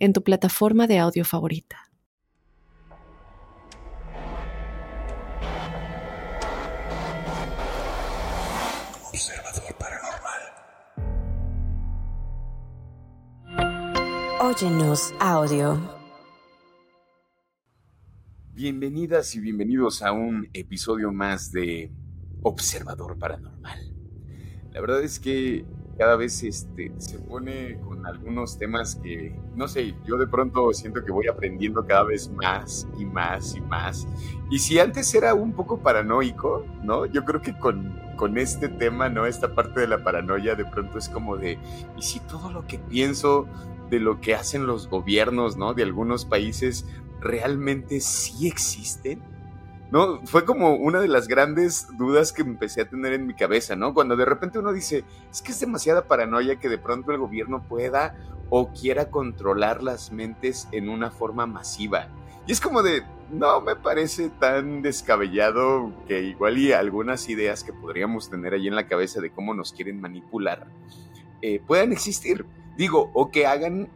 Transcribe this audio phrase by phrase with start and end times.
[0.00, 1.76] en tu plataforma de audio favorita.
[9.12, 10.40] Observador Paranormal.
[14.40, 15.78] Óyenos audio.
[18.54, 21.92] Bienvenidas y bienvenidos a un episodio más de
[22.42, 23.94] Observador Paranormal.
[24.72, 25.66] La verdad es que
[26.00, 31.04] cada vez este, se pone con algunos temas que, no sé, yo de pronto siento
[31.04, 34.08] que voy aprendiendo cada vez más y más y más.
[34.50, 37.04] Y si antes era un poco paranoico, ¿no?
[37.04, 39.26] Yo creo que con, con este tema, ¿no?
[39.26, 41.58] Esta parte de la paranoia de pronto es como de,
[41.98, 43.46] ¿y si todo lo que pienso
[43.90, 45.74] de lo que hacen los gobiernos, ¿no?
[45.74, 46.86] De algunos países
[47.20, 49.20] realmente sí existen?
[49.90, 50.24] ¿No?
[50.26, 53.94] Fue como una de las grandes dudas que empecé a tener en mi cabeza, ¿no?
[53.94, 57.62] Cuando de repente uno dice, es que es demasiada paranoia que de pronto el gobierno
[57.62, 58.16] pueda
[58.48, 62.08] o quiera controlar las mentes en una forma masiva.
[62.46, 67.72] Y es como de, no me parece tan descabellado que igual y algunas ideas que
[67.72, 70.66] podríamos tener ahí en la cabeza de cómo nos quieren manipular
[71.42, 72.44] eh, puedan existir.
[72.76, 73.88] Digo, o que hagan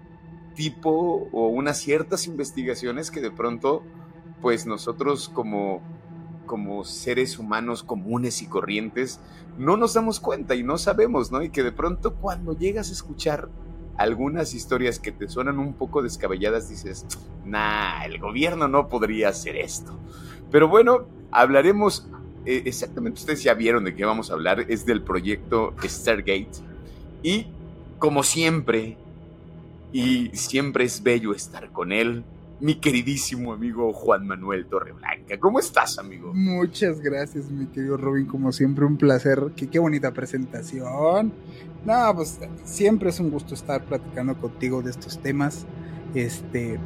[0.55, 3.83] tipo o unas ciertas investigaciones que de pronto
[4.45, 5.81] pues nosotros como,
[6.45, 9.19] como seres humanos comunes y corrientes
[9.57, 11.43] no nos damos cuenta y no sabemos, ¿no?
[11.43, 13.49] Y que de pronto cuando llegas a escuchar
[13.97, 17.07] algunas historias que te suenan un poco descabelladas, dices,
[17.47, 19.99] nah, el gobierno no podría hacer esto.
[20.51, 22.07] Pero bueno, hablaremos,
[22.45, 26.59] eh, exactamente, ustedes ya vieron de qué vamos a hablar, es del proyecto Stargate.
[27.23, 27.47] Y
[27.99, 28.99] como siempre,
[29.91, 32.27] y siempre es bello estar con él,
[32.61, 35.39] mi queridísimo amigo Juan Manuel Torreblanca.
[35.39, 36.33] ¿Cómo estás, amigo?
[36.35, 38.27] Muchas gracias, mi querido Robin.
[38.27, 39.53] Como siempre, un placer.
[39.57, 41.33] Qué, qué bonita presentación.
[41.85, 45.67] No, pues siempre es un gusto estar platicando contigo de estos temas.
[46.15, 46.79] Este,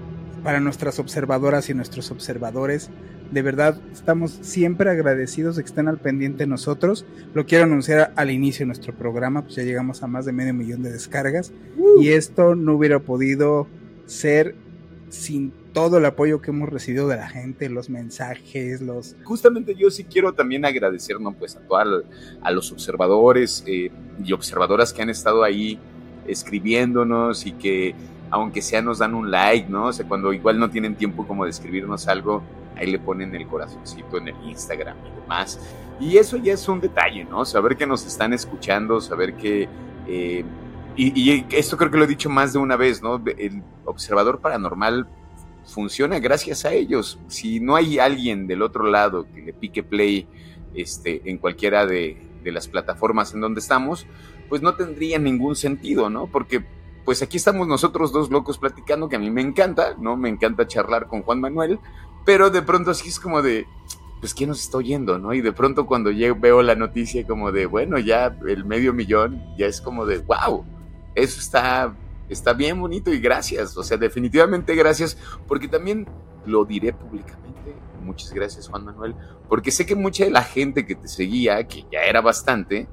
[0.42, 2.90] para nuestras observadoras y nuestros observadores,
[3.30, 7.04] de verdad estamos siempre agradecidos de que estén al pendiente de nosotros.
[7.34, 10.54] Lo quiero anunciar al inicio de nuestro programa, pues ya llegamos a más de medio
[10.54, 11.52] millón de descargas.
[11.76, 12.00] Uh.
[12.00, 13.66] Y esto no hubiera podido
[14.06, 14.54] ser
[15.10, 19.16] sin todo el apoyo que hemos recibido de la gente, los mensajes, los...
[19.24, 21.32] Justamente yo sí quiero también agradecer, ¿no?
[21.32, 22.04] Pues a, todos
[22.42, 23.90] a los observadores eh,
[24.22, 25.78] y observadoras que han estado ahí
[26.26, 27.94] escribiéndonos y que
[28.30, 29.86] aunque sea nos dan un like, ¿no?
[29.86, 32.42] O sea, cuando igual no tienen tiempo como de escribirnos algo,
[32.76, 35.58] ahí le ponen el corazoncito en el Instagram y demás.
[36.00, 37.44] Y eso ya es un detalle, ¿no?
[37.44, 39.68] Saber que nos están escuchando, saber que...
[40.06, 40.44] Eh,
[40.98, 43.22] y, y, esto creo que lo he dicho más de una vez, ¿no?
[43.24, 45.08] El observador paranormal
[45.64, 47.18] funciona gracias a ellos.
[47.28, 50.26] Si no hay alguien del otro lado que le pique play
[50.74, 54.06] este, en cualquiera de, de las plataformas en donde estamos,
[54.48, 56.26] pues no tendría ningún sentido, ¿no?
[56.26, 56.64] Porque
[57.04, 60.16] pues aquí estamos nosotros dos locos platicando, que a mí me encanta, ¿no?
[60.16, 61.78] Me encanta charlar con Juan Manuel,
[62.26, 63.66] pero de pronto así es como de,
[64.20, 65.32] pues ¿quién nos está oyendo, no?
[65.32, 66.10] Y de pronto cuando
[66.40, 70.64] veo la noticia como de, bueno, ya el medio millón, ya es como de, wow,
[71.18, 71.94] eso está
[72.28, 76.06] está bien bonito y gracias, o sea, definitivamente gracias, porque también
[76.44, 77.74] lo diré públicamente.
[78.02, 79.14] Muchas gracias, Juan Manuel,
[79.48, 82.88] porque sé que mucha de la gente que te seguía, que ya era bastante,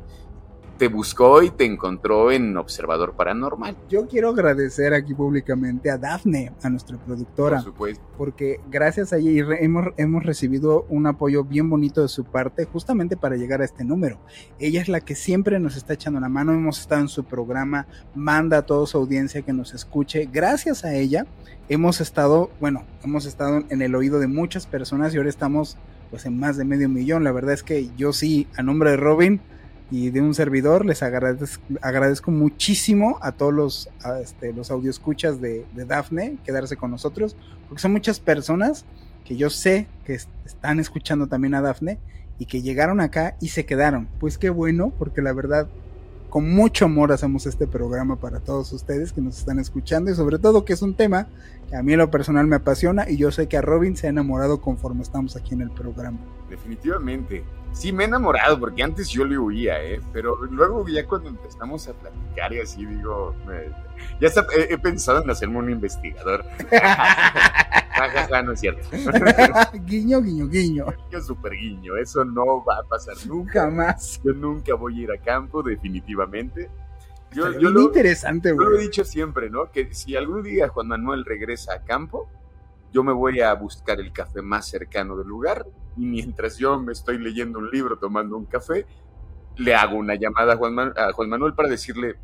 [0.78, 3.76] te buscó y te encontró en Observador Paranormal.
[3.90, 7.58] Yo quiero agradecer aquí públicamente a Dafne, a nuestra productora.
[7.58, 8.04] Por supuesto.
[8.18, 13.18] Porque gracias a ella hemos, hemos recibido un apoyo bien bonito de su parte justamente
[13.18, 14.20] para llegar a este número.
[14.60, 17.88] Ella es la que siempre nos está echando la mano, hemos estado en su programa,
[18.14, 20.30] manda a toda su audiencia que nos escuche.
[20.32, 21.26] Gracias a ella
[21.70, 25.78] hemos estado, bueno, hemos estado en el oído de muchas personas y ahora estamos
[26.10, 27.24] pues en más de medio millón.
[27.24, 29.42] La verdad es que yo sí, a nombre de Robin,
[29.92, 30.86] y de un servidor.
[30.86, 36.78] Les agradezco, agradezco muchísimo a todos los, a este, los audioscuchas de, de Dafne quedarse
[36.78, 37.36] con nosotros,
[37.68, 38.86] porque son muchas personas
[39.24, 40.14] que yo sé que
[40.46, 41.98] están escuchando también a Dafne
[42.38, 44.08] y que llegaron acá y se quedaron.
[44.20, 45.68] Pues qué bueno, porque la verdad
[46.36, 50.38] con mucho amor hacemos este programa para todos ustedes que nos están escuchando y sobre
[50.38, 51.28] todo que es un tema
[51.70, 54.08] que a mí en lo personal me apasiona y yo sé que a Robin se
[54.08, 56.18] ha enamorado conforme estamos aquí en el programa.
[56.50, 57.46] Definitivamente.
[57.72, 60.02] Sí, me he enamorado porque antes yo le huía, ¿eh?
[60.12, 63.34] Pero luego ya cuando empezamos a platicar y así digo,
[64.20, 64.28] ya
[64.70, 66.44] he, pensado en hacerme un investigador.
[68.46, 68.88] no es cierto.
[69.86, 70.86] guiño, guiño, guiño.
[70.86, 71.98] Guiño, super guiño.
[71.98, 73.70] Eso no va a pasar nunca.
[73.70, 74.22] más.
[74.24, 76.70] Yo nunca voy a ir a campo, definitivamente.
[77.32, 78.66] Yo, yo lo, interesante, güey.
[78.66, 79.72] Yo lo he dicho siempre, ¿no?
[79.72, 82.30] Que si algún día Juan Manuel regresa a campo,
[82.94, 85.66] yo me voy a buscar el café más cercano del lugar
[85.98, 88.86] y mientras yo me estoy leyendo un libro, tomando un café,
[89.58, 92.16] le hago una llamada a Juan, a Juan Manuel para decirle,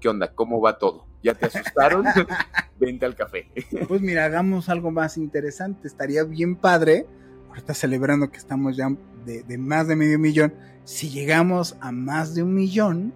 [0.00, 0.32] ¿qué onda?
[0.34, 1.06] ¿Cómo va todo?
[1.22, 2.04] ¿Ya te asustaron?
[2.80, 3.50] Vente al café.
[3.86, 5.86] pues mira, hagamos algo más interesante.
[5.86, 7.06] Estaría bien padre,
[7.50, 8.88] ahorita celebrando que estamos ya
[9.24, 10.54] de, de más de medio millón,
[10.84, 13.12] si llegamos a más de un millón,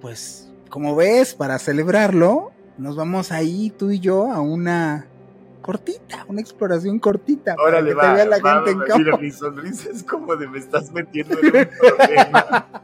[0.00, 5.06] pues como ves, para celebrarlo, nos vamos ahí tú y yo a una
[5.62, 7.54] cortita, una exploración cortita.
[7.58, 8.98] Órale, para que te vea la gente en campo.
[8.98, 11.52] Mira, mi sonrisa es como de me estás metiendo en un
[11.96, 12.82] problema.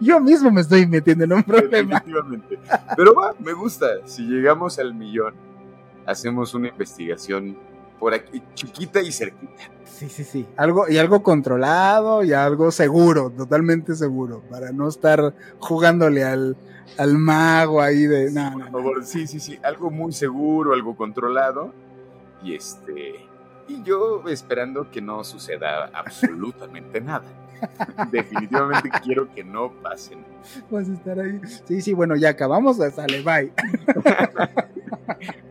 [0.00, 2.00] Yo mismo me estoy metiendo en un problema.
[2.00, 2.58] Definitivamente.
[2.96, 3.86] Pero va, me gusta.
[4.06, 5.34] Si llegamos al millón,
[6.06, 7.56] hacemos una investigación
[7.98, 9.62] por aquí, chiquita y cerquita.
[9.84, 10.46] Sí, sí, sí.
[10.56, 16.56] Algo, y algo controlado y algo seguro, totalmente seguro, para no estar jugándole al,
[16.98, 18.32] al mago ahí de.
[18.32, 19.58] No, por favor, sí, sí, sí.
[19.62, 21.72] Algo muy seguro, algo controlado.
[22.42, 23.26] Y este.
[23.68, 27.24] Y yo esperando que no suceda absolutamente nada.
[28.10, 30.24] Definitivamente quiero que no pasen.
[30.70, 31.40] Vas a estar ahí.
[31.66, 33.52] Sí, sí, bueno, ya acabamos, sale, bye.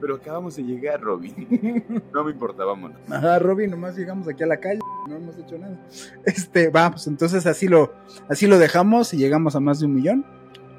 [0.02, 1.84] Pero acabamos de llegar, Robin.
[2.14, 2.98] No me importa, vámonos.
[3.10, 5.78] Ajá, Robin, nomás llegamos aquí a la calle, no hemos hecho nada.
[6.26, 7.94] Este, vamos, entonces así lo,
[8.30, 10.26] así lo dejamos y llegamos a más de un millón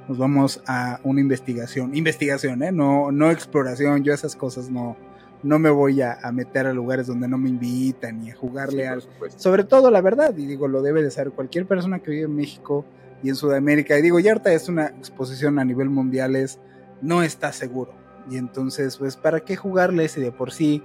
[0.09, 1.95] nos vamos a una investigación.
[1.95, 2.73] Investigación, ¿eh?
[2.73, 4.05] No, no exploración.
[4.05, 4.97] Yo esas cosas no,
[5.45, 9.03] no me voy a, meter a lugares donde no me invitan ni a jugarle al.
[9.37, 12.35] Sobre todo, la verdad, y digo, lo debe de saber cualquier persona que vive en
[12.35, 12.85] México
[13.23, 13.99] y en Sudamérica.
[13.99, 16.59] Y digo, ya ahorita es una exposición a nivel mundial, es,
[17.03, 17.93] no está seguro.
[18.31, 20.83] Y entonces, pues, ¿para qué jugarle si de por sí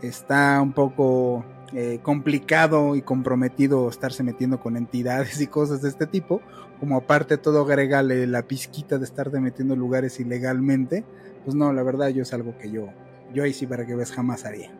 [0.00, 6.06] está un poco eh, complicado y comprometido estarse metiendo con entidades y cosas de este
[6.06, 6.40] tipo,
[6.80, 11.04] como aparte todo agregarle la pizquita de estarte metiendo en lugares ilegalmente,
[11.44, 12.88] pues no, la verdad yo es algo que yo,
[13.32, 14.70] yo ahí sí para que ves jamás haría.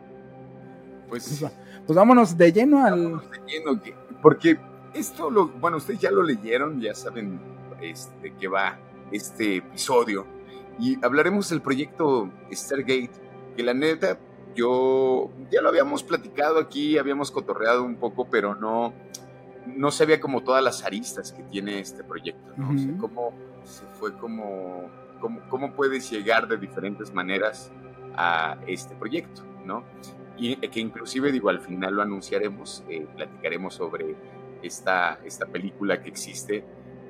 [1.09, 1.51] Pues, pues,
[1.85, 3.19] pues vámonos de lleno al...
[3.29, 3.81] de lleno,
[4.21, 4.57] porque
[4.93, 7.39] esto lo, bueno, ustedes ya lo leyeron, ya saben
[7.81, 8.79] este, que va
[9.11, 10.25] este episodio,
[10.79, 13.11] y hablaremos del proyecto Stargate,
[13.55, 14.17] que la neta
[14.55, 18.93] yo ya lo habíamos platicado aquí, habíamos cotorreado un poco, pero no,
[19.65, 22.97] no sabía como todas las aristas que tiene este proyecto, ¿no?
[22.99, 23.33] cómo
[23.63, 24.89] se fue como,
[25.49, 27.71] cómo, puedes llegar de diferentes maneras
[28.15, 29.83] a este proyecto, ¿no?
[30.37, 34.15] Y que inclusive, digo, al final lo anunciaremos, eh, platicaremos sobre
[34.61, 36.63] esta, esta película que existe,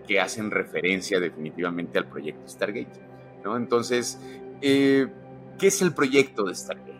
[0.07, 2.99] que hacen referencia definitivamente al proyecto Stargate,
[3.43, 3.55] ¿no?
[3.55, 4.19] Entonces,
[4.61, 5.07] eh,
[5.57, 6.93] ¿qué es el proyecto de Stargate?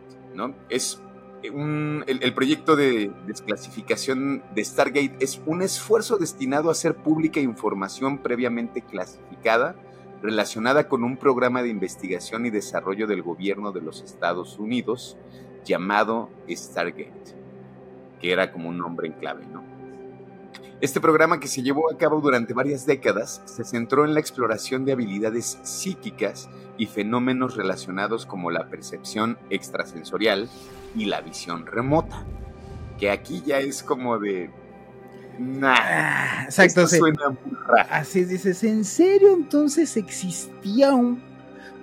[0.69, 1.01] Es
[1.43, 8.81] el, proyecto de desclasificación de Stargate es un esfuerzo destinado a hacer pública información previamente
[8.81, 9.75] clasificada
[10.23, 15.17] relacionada con un programa de investigación y desarrollo del gobierno de los Estados Unidos
[15.65, 17.35] llamado Stargate,
[18.21, 19.63] que era como un nombre en clave, ¿no?
[20.79, 24.85] Este programa que se llevó a cabo durante varias décadas se centró en la exploración
[24.85, 30.49] de habilidades psíquicas y fenómenos relacionados como la percepción extrasensorial
[30.95, 32.25] y la visión remota.
[32.97, 34.51] Que aquí ya es como de.
[35.39, 36.87] Nah, ah, exacto.
[36.87, 37.89] suena muy raro.
[37.89, 41.21] Así dices, ¿en serio entonces existía un,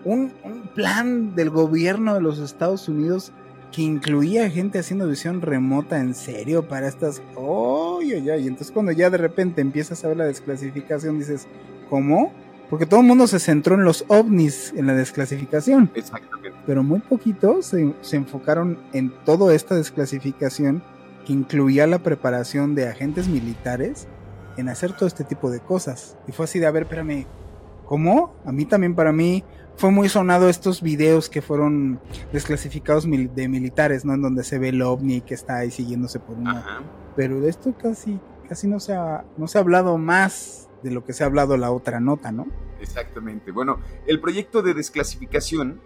[0.04, 3.33] un, un plan del gobierno de los Estados Unidos
[3.71, 7.23] que incluía gente haciendo visión remota en serio para estas.
[7.37, 11.47] ¡Oh, Y entonces cuando ya de repente empiezas a ver la desclasificación, dices,
[11.88, 12.33] ¿cómo?
[12.69, 15.90] Porque todo el mundo se centró en los ovnis, en la desclasificación.
[15.95, 16.57] Exactamente.
[16.66, 20.83] Pero muy poquitos se, se enfocaron en toda esta desclasificación
[21.25, 24.09] que incluía la preparación de agentes militares
[24.57, 26.17] en hacer todo este tipo de cosas.
[26.27, 27.27] Y fue así de, a ver, espérame,
[27.87, 28.35] ¿cómo?
[28.45, 29.45] A mí también, para mí,
[29.77, 32.00] fue muy sonado estos videos que fueron
[32.33, 34.15] desclasificados de militares, ¿no?
[34.15, 36.83] En donde se ve el ovni que está ahí siguiéndose por una.
[37.17, 41.05] Pero de esto casi, casi no se ha, no se ha hablado más de lo
[41.05, 42.47] que se ha hablado la otra nota, ¿no?
[42.81, 43.53] Exactamente.
[43.53, 45.81] Bueno, el proyecto de desclasificación,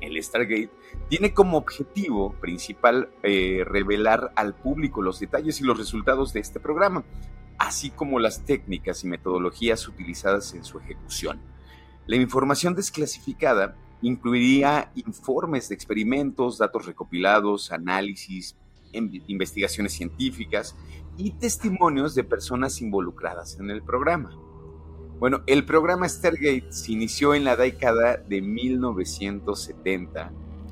[0.00, 0.70] el Stargate,
[1.08, 6.60] tiene como objetivo principal eh, revelar al público los detalles y los resultados de este
[6.60, 7.04] programa
[7.58, 11.40] así como las técnicas y metodologías utilizadas en su ejecución.
[12.06, 18.56] La información desclasificada incluiría informes de experimentos, datos recopilados, análisis,
[18.92, 20.76] investigaciones científicas
[21.18, 24.30] y testimonios de personas involucradas en el programa.
[25.18, 30.30] Bueno, el programa Stargate se inició en la década de 1970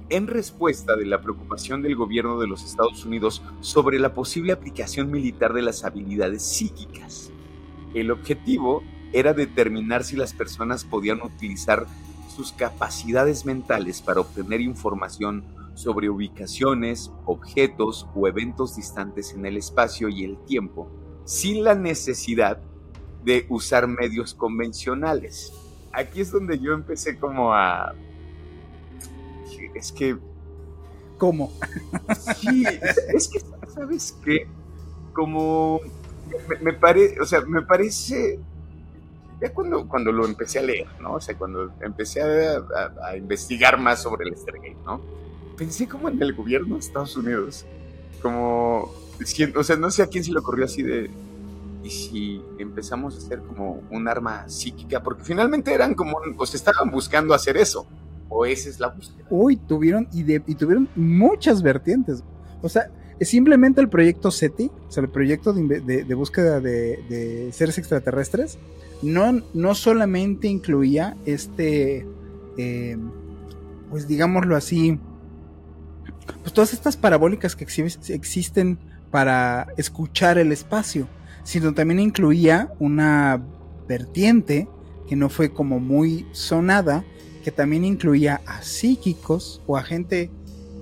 [0.08, 5.10] en respuesta de la preocupación del gobierno de los Estados Unidos sobre la posible aplicación
[5.10, 7.32] militar de las habilidades psíquicas.
[7.92, 11.86] El objetivo era determinar si las personas podían utilizar
[12.28, 15.42] sus capacidades mentales para obtener información
[15.74, 20.88] sobre ubicaciones, objetos o eventos distantes en el espacio y el tiempo,
[21.24, 22.75] sin la necesidad de
[23.48, 25.52] usar medios convencionales.
[25.92, 27.94] Aquí es donde yo empecé como a...
[29.74, 30.16] Es que...
[31.18, 31.52] ¿Cómo?
[32.38, 32.64] Sí,
[33.14, 34.46] es que, ¿sabes qué?
[35.12, 35.80] Como...
[36.60, 38.38] Me, parece, o sea, me parece...
[39.40, 41.14] Ya cuando, cuando lo empecé a leer, ¿no?
[41.14, 45.00] O sea, cuando empecé a, investigar más sobre el Stargate, ¿no?
[45.56, 47.66] Pensé como en el gobierno de Estados Unidos.
[48.22, 48.92] Como...
[49.56, 51.10] O sea, no sé a quién se le ocurrió así de
[51.86, 56.90] y si empezamos a hacer como un arma psíquica, porque finalmente eran como, se estaban
[56.90, 57.86] buscando hacer eso,
[58.28, 59.24] o esa es la búsqueda.
[59.30, 62.24] Uy, tuvieron, y, y tuvieron muchas vertientes.
[62.60, 62.90] O sea,
[63.20, 68.58] simplemente el proyecto SETI, o sea, el proyecto de, búsqueda de, seres extraterrestres,
[69.02, 72.04] no, no solamente incluía este,
[72.58, 72.96] eh,
[73.90, 74.98] pues digámoslo así,
[76.42, 77.64] pues todas estas parabólicas que
[78.08, 78.78] existen
[79.12, 81.06] para escuchar el espacio,
[81.46, 83.40] sino también incluía una
[83.86, 84.68] vertiente
[85.06, 87.04] que no fue como muy sonada,
[87.44, 90.28] que también incluía a psíquicos o a gente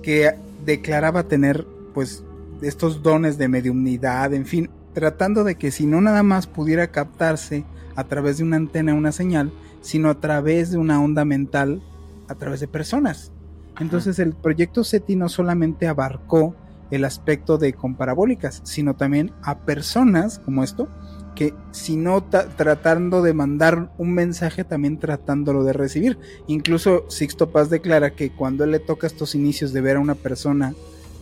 [0.01, 0.33] que
[0.65, 2.23] declaraba tener pues
[2.63, 7.63] estos dones de mediumnidad, en fin, tratando de que si no nada más pudiera captarse
[7.95, 11.83] a través de una antena una señal, sino a través de una onda mental
[12.27, 13.31] a través de personas.
[13.79, 16.55] Entonces el proyecto SETI no solamente abarcó
[16.91, 20.87] el aspecto de comparabólicas, sino también a personas como esto,
[21.35, 26.17] que si no tratando de mandar un mensaje, también tratándolo de recibir.
[26.47, 30.15] Incluso Sixto Paz declara que cuando él le toca estos inicios de ver a una
[30.15, 30.73] persona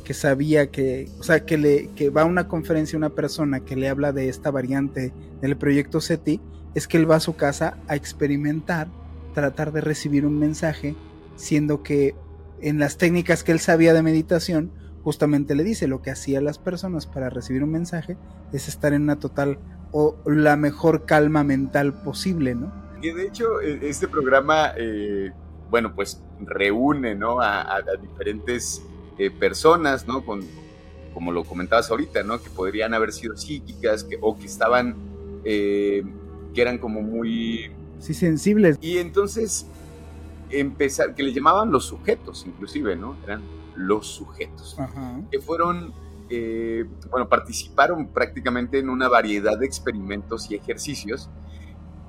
[0.03, 3.75] que sabía que, o sea, que, le, que va a una conferencia una persona que
[3.75, 6.39] le habla de esta variante del proyecto SETI,
[6.75, 8.89] es que él va a su casa a experimentar,
[9.33, 10.95] tratar de recibir un mensaje,
[11.35, 12.15] siendo que
[12.61, 14.71] en las técnicas que él sabía de meditación,
[15.03, 18.17] justamente le dice lo que hacía las personas para recibir un mensaje
[18.53, 19.59] es estar en una total
[19.91, 22.71] o la mejor calma mental posible, ¿no?
[23.01, 25.31] Y de hecho e, este programa, eh,
[25.69, 27.41] bueno, pues reúne, ¿no?
[27.41, 28.81] A, diferentes
[29.17, 30.25] eh, personas, ¿no?
[30.25, 30.41] Con,
[31.13, 32.41] como lo comentabas ahorita, ¿no?
[32.41, 34.95] Que podrían haber sido psíquicas que, o que estaban,
[35.43, 36.03] eh,
[36.53, 37.71] que eran como muy...
[37.99, 38.77] Sí, sensibles.
[38.81, 39.67] Y entonces
[40.49, 43.17] empezar, que le llamaban los sujetos, inclusive, ¿no?
[43.23, 43.41] Eran
[43.75, 44.77] los sujetos,
[45.31, 45.93] que fueron,
[46.29, 51.29] eh, bueno, participaron prácticamente en una variedad de experimentos y ejercicios.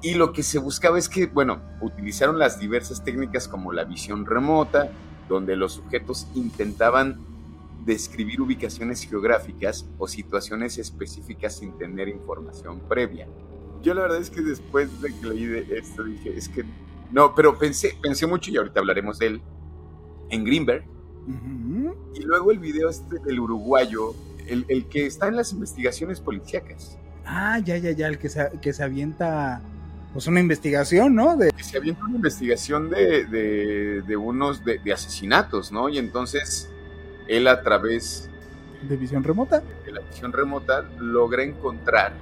[0.03, 4.27] Y lo que se buscaba es que, bueno, utilizaron las diversas técnicas como la visión
[4.27, 4.91] remota,
[5.29, 7.19] donde los sujetos intentaban
[7.85, 13.29] describir ubicaciones geográficas o situaciones específicas sin tener información previa.
[13.83, 16.65] Yo la verdad es que después de que leí de esto dije, es que
[17.11, 19.43] no, pero pensé, pensé mucho y ahorita hablaremos de él
[20.31, 20.85] en Greenberg,
[22.15, 24.15] y luego el video este del uruguayo,
[24.47, 26.99] el, que está en las investigaciones policíacas.
[27.25, 29.63] Ah, ya, ya, ya, el que se, que se avienta
[30.15, 31.37] pues una investigación, ¿no?
[31.37, 31.51] De...
[31.61, 33.25] Se avienta una investigación de,
[34.07, 35.89] de, unos de, asesinatos, ¿no?
[35.89, 36.71] Y entonces
[37.27, 38.31] él a través...
[38.89, 39.63] ¿De visión remota?
[39.85, 42.13] De la visión remota logra encontrar,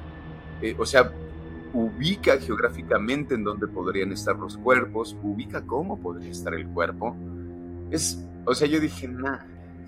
[0.63, 1.13] eh, o sea,
[1.75, 7.15] ubica geográficamente en dónde podrían estar los cuerpos, ubica cómo podría estar el cuerpo.
[7.91, 9.39] Es o sea, yo dije, nah.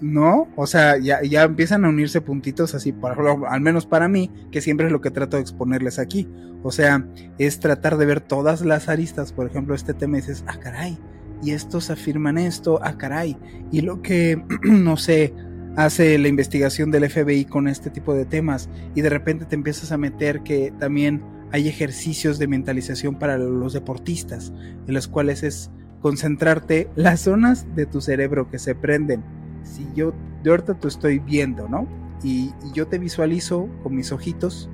[0.01, 3.17] No, o sea, ya, ya empiezan a unirse puntitos así, por,
[3.49, 6.29] al menos para mí, que siempre es lo que trato de exponerles aquí.
[6.63, 7.07] O sea,
[7.39, 10.99] es tratar de ver todas las aristas, por ejemplo, este tema dices, ah, caray,
[11.43, 13.37] y estos afirman esto, ah, caray,
[13.71, 15.35] y lo que, no sé,
[15.77, 19.93] hace la investigación del FBI con este tipo de temas, y de repente te empiezas
[19.93, 24.53] a meter que también hay ejercicios de mentalización para los deportistas,
[24.87, 25.71] en los cuales es
[26.05, 29.25] concentrarte las zonas de tu cerebro que se prenden.
[29.63, 31.89] Si yo de ahorita te estoy viendo, ¿no?
[32.23, 34.69] Y, yo te visualizo con mis ojitos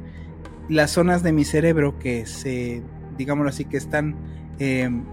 [0.69, 2.83] las zonas de mi cerebro que se,
[3.17, 4.17] digámoslo así, que están,
[4.59, 5.05] em,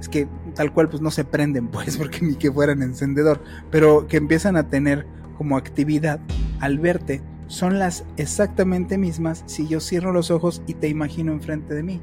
[0.00, 0.26] es que
[0.56, 4.56] tal cual pues no se prenden pues porque ni que fueran encendedor, pero que empiezan
[4.56, 5.06] a tener
[5.38, 6.18] como actividad
[6.58, 11.72] al verte son las exactamente mismas si yo cierro los ojos y te imagino enfrente
[11.72, 12.00] de mí.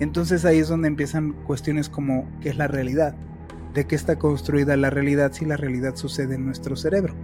[0.00, 3.14] Entonces ahí es donde empiezan cuestiones como qué es la realidad,
[3.74, 7.14] de qué está construida la realidad si la realidad sucede en nuestro cerebro.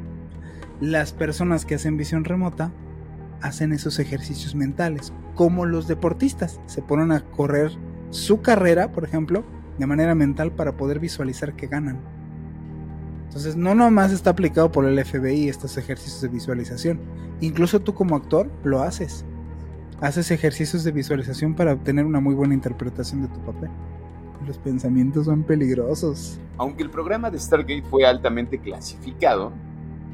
[0.81, 2.73] Las personas que hacen visión remota
[3.41, 7.73] hacen esos ejercicios mentales, como los deportistas, se ponen a correr
[8.11, 9.45] su carrera, por ejemplo,
[9.79, 12.01] de manera mental para poder visualizar que ganan.
[13.27, 17.01] Entonces, no nomás está aplicado por el FBI estos ejercicios de visualización.
[17.41, 19.25] Incluso tú como actor lo haces.
[20.01, 23.69] Haces ejercicios de visualización para obtener una muy buena interpretación de tu papel.
[24.47, 26.39] Los pensamientos son peligrosos.
[26.57, 29.53] Aunque el programa de Stargate fue altamente clasificado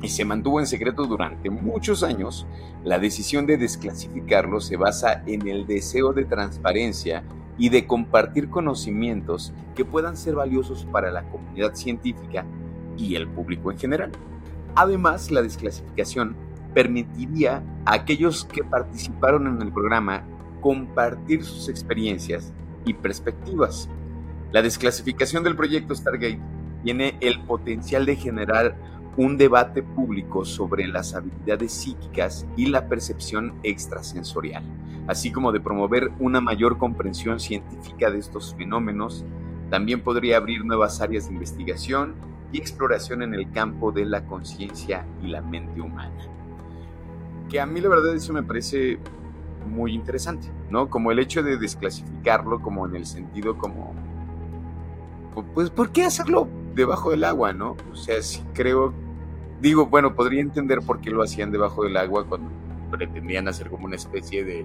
[0.00, 2.46] y se mantuvo en secreto durante muchos años,
[2.82, 7.22] la decisión de desclasificarlo se basa en el deseo de transparencia
[7.58, 12.46] y de compartir conocimientos que puedan ser valiosos para la comunidad científica
[12.96, 14.12] y el público en general.
[14.76, 16.36] Además, la desclasificación
[16.74, 20.24] permitiría a aquellos que participaron en el programa
[20.60, 22.52] compartir sus experiencias
[22.84, 23.88] y perspectivas.
[24.52, 26.40] La desclasificación del proyecto Stargate
[26.82, 28.76] tiene el potencial de generar
[29.16, 34.64] un debate público sobre las habilidades psíquicas y la percepción extrasensorial,
[35.06, 39.24] así como de promover una mayor comprensión científica de estos fenómenos.
[39.70, 42.14] También podría abrir nuevas áreas de investigación
[42.52, 46.12] y exploración en el campo de la conciencia y la mente humana.
[47.48, 48.98] Que a mí la verdad eso me parece
[49.68, 50.90] muy interesante, ¿no?
[50.90, 53.94] Como el hecho de desclasificarlo como en el sentido como
[55.52, 57.76] pues ¿por qué hacerlo debajo del agua, no?
[57.92, 58.92] O sea, si creo
[59.60, 62.50] digo, bueno, podría entender por qué lo hacían debajo del agua cuando
[62.90, 64.64] pretendían hacer como una especie de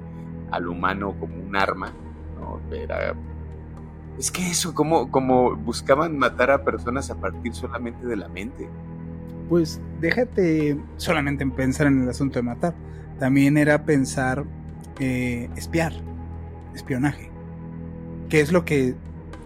[0.52, 1.92] al humano como un arma,
[2.40, 2.60] ¿no?
[2.76, 3.16] Era
[4.20, 8.70] es que eso, como, como buscaban matar a personas a partir solamente de la mente.
[9.50, 12.76] Pues déjate solamente en pensar en el asunto de matar.
[13.20, 14.46] También era pensar
[15.00, 15.92] eh, espiar,
[16.74, 17.32] espionaje.
[18.30, 18.96] Que es lo que,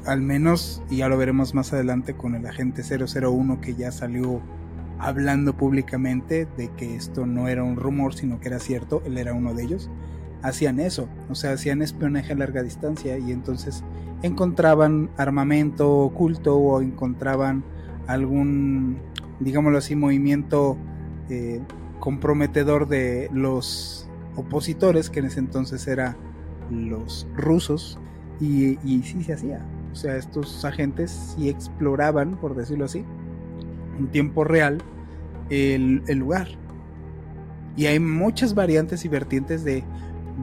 [0.05, 4.41] al menos, y ya lo veremos más adelante con el agente 001 que ya salió
[4.99, 9.33] hablando públicamente de que esto no era un rumor, sino que era cierto, él era
[9.33, 9.89] uno de ellos
[10.43, 13.83] hacían eso, o sea, hacían espionaje a larga distancia y entonces
[14.21, 17.63] encontraban armamento oculto o encontraban
[18.07, 18.99] algún,
[19.39, 20.77] digámoslo así, movimiento
[21.29, 21.61] eh,
[21.99, 26.15] comprometedor de los opositores, que en ese entonces eran
[26.69, 27.99] los rusos,
[28.39, 29.65] y, sí se hacía.
[29.91, 33.05] O sea, estos agentes sí exploraban, por decirlo así,
[33.97, 34.79] en tiempo real
[35.49, 36.47] el, el lugar.
[37.77, 39.83] Y hay muchas variantes y vertientes de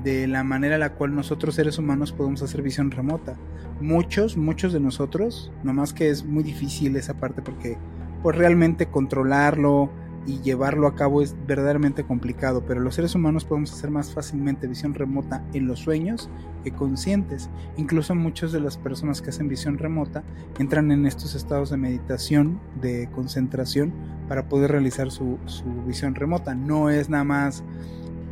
[0.04, 3.36] de la manera en la cual nosotros seres humanos podemos hacer visión remota.
[3.80, 7.76] Muchos, muchos de nosotros, nomás que es muy difícil esa parte porque
[8.22, 9.90] pues realmente controlarlo
[10.26, 14.66] y llevarlo a cabo es verdaderamente complicado, pero los seres humanos podemos hacer más fácilmente
[14.66, 16.28] visión remota en los sueños
[16.62, 17.48] que conscientes.
[17.76, 20.22] Incluso muchas de las personas que hacen visión remota
[20.58, 23.92] entran en estos estados de meditación, de concentración,
[24.28, 26.54] para poder realizar su, su visión remota.
[26.54, 27.64] No es nada más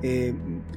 [0.03, 0.33] eh,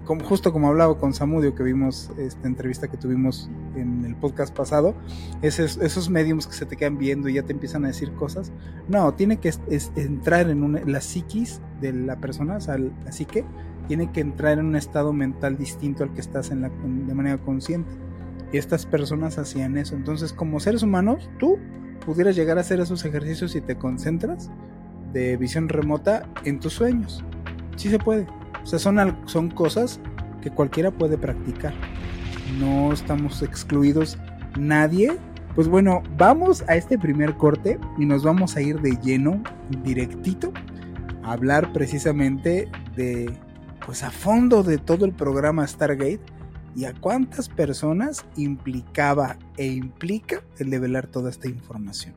[0.06, 4.56] como, justo como hablaba con Samudio que vimos esta entrevista que tuvimos en el podcast
[4.56, 4.96] pasado,
[5.42, 8.52] esos, esos mediums que se te quedan viendo y ya te empiezan a decir cosas,
[8.88, 9.54] no, tiene que
[9.96, 13.46] entrar en una, la psiquis de la persona, o sea, la psique,
[13.88, 17.38] tiene que entrar en un estado mental distinto al que estás en la, de manera
[17.38, 17.92] consciente.
[18.54, 19.96] Y estas personas hacían eso.
[19.96, 21.58] Entonces, como seres humanos, tú
[22.06, 24.50] pudieras llegar a hacer esos ejercicios si te concentras
[25.14, 27.24] de visión remota en tus sueños.
[27.76, 28.28] Sí se puede.
[28.64, 30.00] O sea, son, son cosas
[30.42, 31.74] que cualquiera puede practicar.
[32.60, 34.18] No estamos excluidos
[34.58, 35.18] nadie.
[35.56, 39.44] Pues bueno, vamos a este primer corte y nos vamos a ir de lleno,
[39.84, 40.54] directito,
[41.24, 43.32] a hablar precisamente de,
[43.86, 46.22] pues a fondo de todo el programa Stargate
[46.76, 52.16] y a cuántas personas implicaba e implica el develar toda esta información.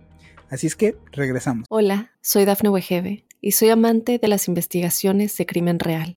[0.49, 1.67] Así es que regresamos.
[1.69, 6.17] Hola, soy Dafne Wegebe y soy amante de las investigaciones de crimen real.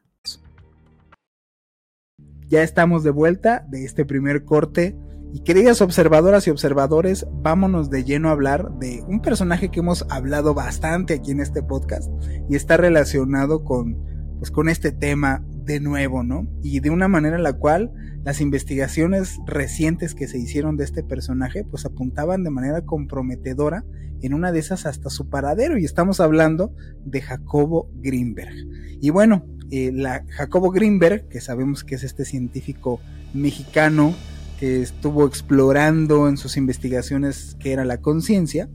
[2.51, 4.97] Ya estamos de vuelta de este primer corte.
[5.33, 10.05] Y queridas observadoras y observadores, vámonos de lleno a hablar de un personaje que hemos
[10.09, 12.11] hablado bastante aquí en este podcast
[12.49, 14.03] y está relacionado con,
[14.37, 16.45] pues, con este tema de nuevo, ¿no?
[16.61, 17.93] Y de una manera en la cual
[18.25, 23.85] las investigaciones recientes que se hicieron de este personaje, pues apuntaban de manera comprometedora
[24.21, 25.77] en una de esas hasta su paradero.
[25.77, 28.53] Y estamos hablando de Jacobo Greenberg.
[28.99, 32.99] Y bueno, eh, la, Jacobo Greenberg, que sabemos que es este científico
[33.33, 34.13] mexicano
[34.59, 38.69] que estuvo explorando en sus investigaciones que era la conciencia,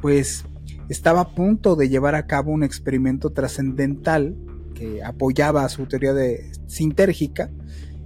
[0.00, 0.44] pues
[0.88, 4.36] estaba a punto de llevar a cabo un experimento trascendental
[4.74, 7.50] que apoyaba su teoría de sintérgica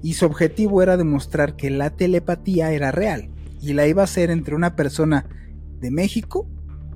[0.02, 4.30] y su objetivo era demostrar que la telepatía era real y la iba a hacer
[4.30, 5.26] entre una persona
[5.80, 6.48] de México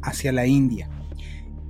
[0.02, 0.90] hacia la India,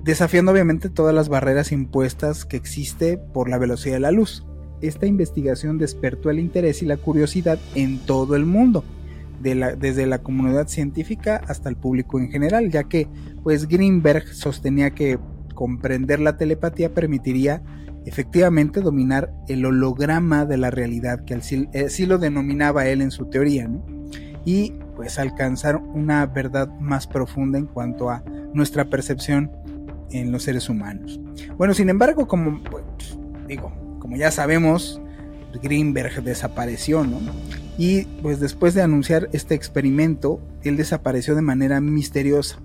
[0.06, 4.46] desafiando obviamente todas las barreras impuestas que existe por la velocidad de la luz.
[4.80, 8.84] Esta investigación despertó el interés y la curiosidad en todo el mundo,
[9.40, 13.08] desde la comunidad científica hasta el público en general, ya que
[13.42, 15.18] pues Greenberg sostenía que
[15.54, 17.62] comprender la telepatía permitiría
[18.04, 23.68] efectivamente dominar el holograma de la realidad, que así, lo denominaba él en su teoría,
[24.44, 28.22] y pues alcanzar una verdad más profunda en cuanto a
[28.54, 29.50] nuestra percepción
[30.10, 31.20] en los seres humanos.
[31.56, 32.84] Bueno, sin embargo, como pues,
[33.48, 35.00] digo, como ya sabemos,
[35.62, 37.18] Greenberg desapareció, ¿no?
[37.78, 42.58] Y pues después de anunciar este experimento, él desapareció de manera misteriosa.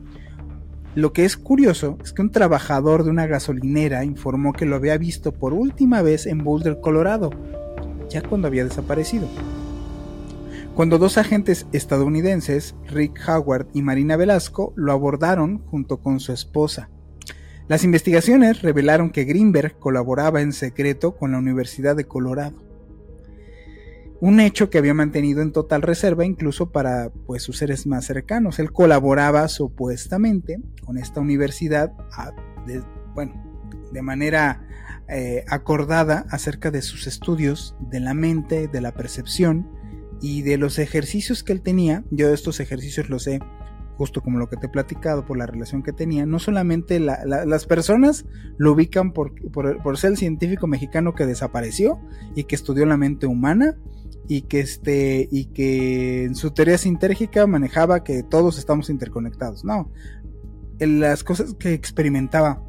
[0.95, 4.97] Lo que es curioso es que un trabajador de una gasolinera informó que lo había
[4.97, 7.29] visto por última vez en Boulder, Colorado,
[8.09, 9.27] ya cuando había desaparecido.
[10.75, 16.89] Cuando dos agentes estadounidenses, Rick Howard y Marina Velasco, lo abordaron junto con su esposa.
[17.71, 22.61] Las investigaciones revelaron que Greenberg colaboraba en secreto con la Universidad de Colorado
[24.19, 28.59] un hecho que había mantenido en total reserva incluso para pues, sus seres más cercanos.
[28.59, 31.93] Él colaboraba supuestamente con esta universidad,
[32.67, 34.67] de, manera
[35.07, 39.71] eh, acordada acerca de sus estudios de la mente, de la percepción
[40.19, 42.03] y de los ejercicios que él tenía.
[42.11, 43.39] Yo estos ejercicios los sé
[44.01, 46.25] justo como lo que te he platicado por la relación que tenía.
[46.25, 48.25] No solamente las personas
[48.57, 51.99] lo ubican por, por ser el científico mexicano que desapareció
[52.33, 53.77] y que estudió la mente humana,
[54.27, 59.63] y que este y que en su teoría sintérgica manejaba que todos estamos interconectados.
[59.63, 59.91] No,
[60.79, 62.63] las cosas que experimentaba,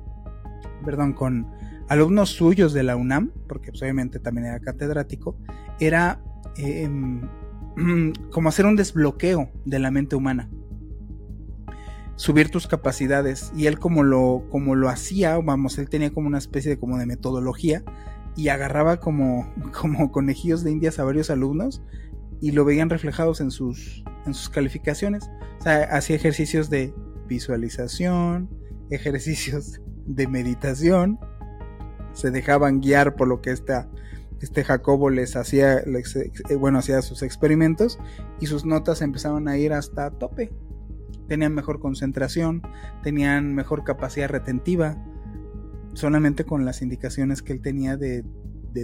[0.85, 1.51] perdón, con
[1.89, 5.39] alumnos suyos de la UNAM, porque pues, obviamente también era catedrático,
[5.81, 6.23] era
[6.59, 7.23] em,
[8.31, 10.51] como hacer un desbloqueo de la mente humana
[12.17, 16.39] subir tus capacidades y él como lo como lo hacía vamos él tenía como una
[16.39, 17.83] especie de como de metodología
[18.37, 21.83] y agarraba como, como conejillos de indias a varios alumnos
[22.41, 25.31] y lo veían reflejados en sus, en sus calificaciones.
[25.61, 26.93] O sea, hacía ejercicios de
[27.29, 28.51] visualización,
[28.91, 31.21] ejercicios de meditación,
[32.13, 33.89] se dejaban guiar por lo que esta,
[34.41, 37.99] este Jacobo les hacía, eh, bueno, hacía sus experimentos
[38.41, 40.53] y sus notas empezaban a ir hasta tope.
[41.33, 42.61] Tenían mejor concentración,
[43.03, 45.03] tenían mejor capacidad retentiva,
[45.95, 48.23] solamente con las indicaciones que él tenía de,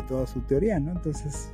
[0.08, 0.92] toda su teoría, ¿no?
[0.92, 1.50] Entonces,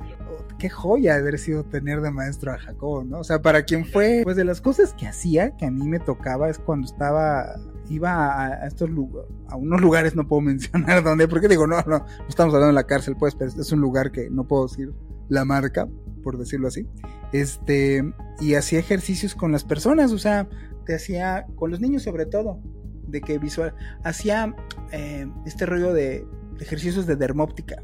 [0.57, 3.19] qué joya haber sido tener de maestro a Jacob, ¿no?
[3.19, 5.99] O sea, para quien fue, pues de las cosas que hacía, que a mí me
[5.99, 7.57] tocaba, es cuando estaba,
[7.89, 11.99] iba a, estos lugares, a unos lugares, no puedo mencionar dónde, porque digo, no, no,
[11.99, 14.93] no estamos hablando de la cárcel, pues, pero es un lugar que no puedo decir
[15.27, 15.89] la marca,
[16.23, 16.87] por decirlo así.
[17.33, 20.47] Este, y hacía ejercicios con las personas, o sea,
[20.85, 22.59] te hacía, con los niños sobre todo,
[23.07, 24.55] de que visual, hacía
[24.91, 26.25] eh, este rollo de
[26.59, 27.83] ejercicios de dermóptica.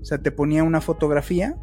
[0.00, 1.56] O sea, te ponía una fotografía,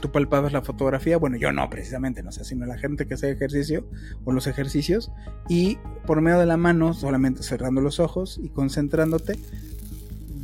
[0.00, 3.30] tú palpabas la fotografía, bueno, yo no precisamente, no sé, sino la gente que hace
[3.30, 3.88] ejercicio
[4.24, 5.10] o los ejercicios,
[5.48, 9.38] y por medio de la mano, solamente cerrando los ojos y concentrándote,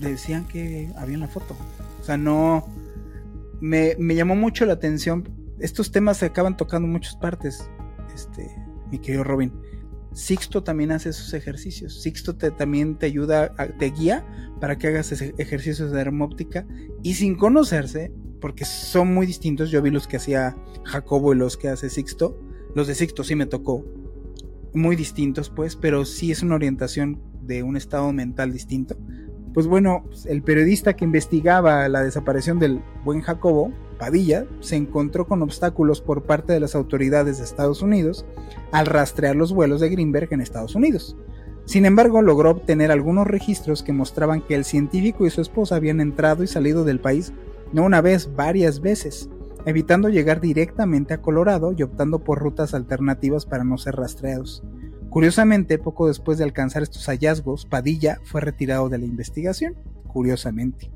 [0.00, 1.56] decían que había la foto.
[2.00, 2.66] O sea, no.
[3.60, 5.28] Me, me llamó mucho la atención.
[5.58, 7.68] Estos temas se acaban tocando en muchas partes,
[8.14, 8.50] este,
[8.90, 9.52] mi querido Robin.
[10.12, 12.02] Sixto también hace esos ejercicios.
[12.02, 14.26] Sixto te, también te ayuda, te guía
[14.60, 16.66] para que hagas ejercicios de hermóptica
[17.02, 19.70] y sin conocerse, porque son muy distintos.
[19.70, 22.38] Yo vi los que hacía Jacobo y los que hace Sixto.
[22.74, 23.84] Los de Sixto sí me tocó.
[24.74, 28.96] Muy distintos, pues, pero sí es una orientación de un estado mental distinto.
[29.52, 35.42] Pues bueno, el periodista que investigaba la desaparición del buen Jacobo, Padilla, se encontró con
[35.42, 38.24] obstáculos por parte de las autoridades de Estados Unidos
[38.72, 41.16] al rastrear los vuelos de Greenberg en Estados Unidos.
[41.66, 46.00] Sin embargo, logró obtener algunos registros que mostraban que el científico y su esposa habían
[46.00, 47.32] entrado y salido del país
[47.72, 49.28] no una vez, varias veces,
[49.64, 54.64] evitando llegar directamente a Colorado y optando por rutas alternativas para no ser rastreados.
[55.10, 59.74] Curiosamente, poco después de alcanzar estos hallazgos, Padilla fue retirado de la investigación.
[60.08, 60.90] Curiosamente.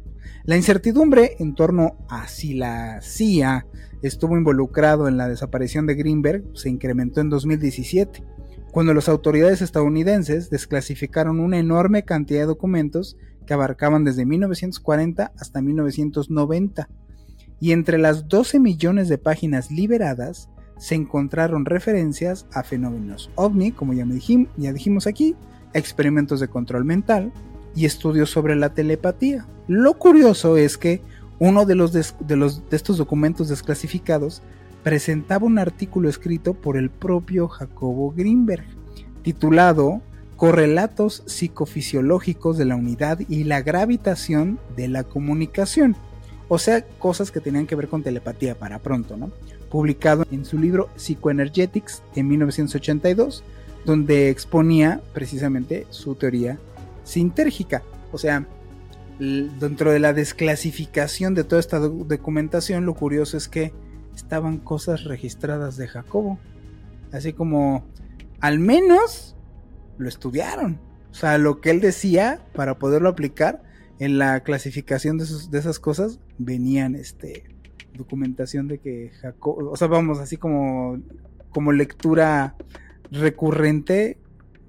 [0.44, 3.66] La incertidumbre en torno a si la CIA
[4.02, 8.22] estuvo involucrado en la desaparición de Greenberg se incrementó en 2017,
[8.70, 15.62] cuando las autoridades estadounidenses desclasificaron una enorme cantidad de documentos que abarcaban desde 1940 hasta
[15.62, 16.88] 1990.
[17.60, 23.92] Y entre las 12 millones de páginas liberadas se encontraron referencias a fenómenos ovni, como
[23.92, 25.36] ya, dijimos, aquí,
[25.72, 27.32] experimentos de control mental
[27.74, 29.46] y estudios sobre la telepatía.
[29.66, 31.00] Lo curioso es que
[31.38, 34.42] uno de, los de, los, de estos documentos desclasificados
[34.82, 38.64] presentaba un artículo escrito por el propio Jacobo Greenberg,
[39.22, 40.02] titulado
[40.36, 45.96] Correlatos psicofisiológicos de la unidad y la gravitación de la comunicación.
[46.48, 49.30] O sea, cosas que tenían que ver con telepatía para pronto, ¿no?
[49.70, 53.42] Publicado en su libro Psychoenergetics en 1982,
[53.86, 56.58] donde exponía precisamente su teoría
[57.04, 57.82] sintérgica.
[58.12, 58.46] O sea,
[59.18, 63.72] dentro de la desclasificación de toda esta documentación, lo curioso es que
[64.14, 66.38] estaban cosas registradas de Jacobo.
[67.12, 67.84] Así como,
[68.40, 69.36] al menos
[69.98, 70.80] lo estudiaron.
[71.10, 73.62] O sea, lo que él decía para poderlo aplicar
[74.00, 77.44] en la clasificación de, de esas cosas venían este
[77.96, 80.98] documentación de que Jacobo, o sea, vamos así como
[81.50, 82.56] como lectura
[83.12, 84.18] recurrente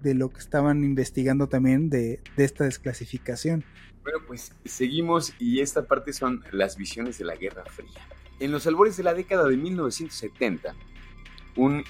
[0.05, 3.65] de lo que estaban investigando también de, esta desclasificación.
[4.03, 8.07] Bueno, pues seguimos y esta parte son las visiones de la Guerra Fría.
[8.39, 10.75] En los albores de la década de 1970,
[11.55, 11.83] un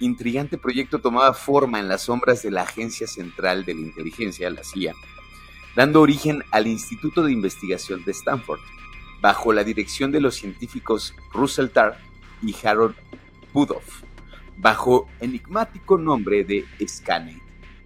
[0.00, 4.64] intrigante proyecto tomaba forma en las sombras de la Agencia Central de la Inteligencia, la
[4.64, 4.94] CIA,
[5.76, 8.60] dando origen al Instituto de Investigación de Stanford,
[9.20, 11.98] bajo la dirección de los científicos Russell Tarr
[12.42, 12.96] y Harold
[13.52, 14.02] Budoff
[14.56, 17.40] bajo enigmático nombre de Scanate,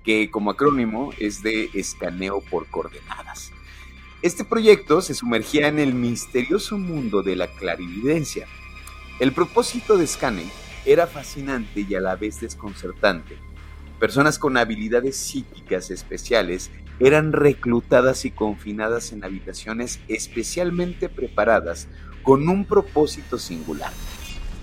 [0.05, 3.53] que como acrónimo es de escaneo por coordenadas.
[4.23, 8.47] Este proyecto se sumergía en el misterioso mundo de la clarividencia.
[9.21, 10.51] El propósito de Scanate
[10.85, 13.37] era fascinante y a la vez desconcertante.
[13.99, 21.89] Personas con habilidades psíquicas especiales eran reclutadas y confinadas en habitaciones especialmente preparadas
[22.23, 23.93] con un propósito singular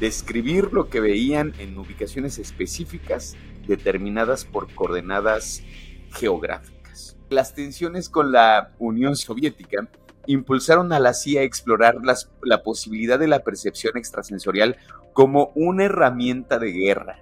[0.04, 5.64] describir lo que veían en ubicaciones específicas determinadas por coordenadas
[6.12, 7.16] geográficas.
[7.30, 9.88] Las tensiones con la Unión Soviética
[10.28, 11.96] impulsaron a la CIA a explorar
[12.42, 14.76] la posibilidad de la percepción extrasensorial
[15.14, 17.20] como una herramienta de guerra.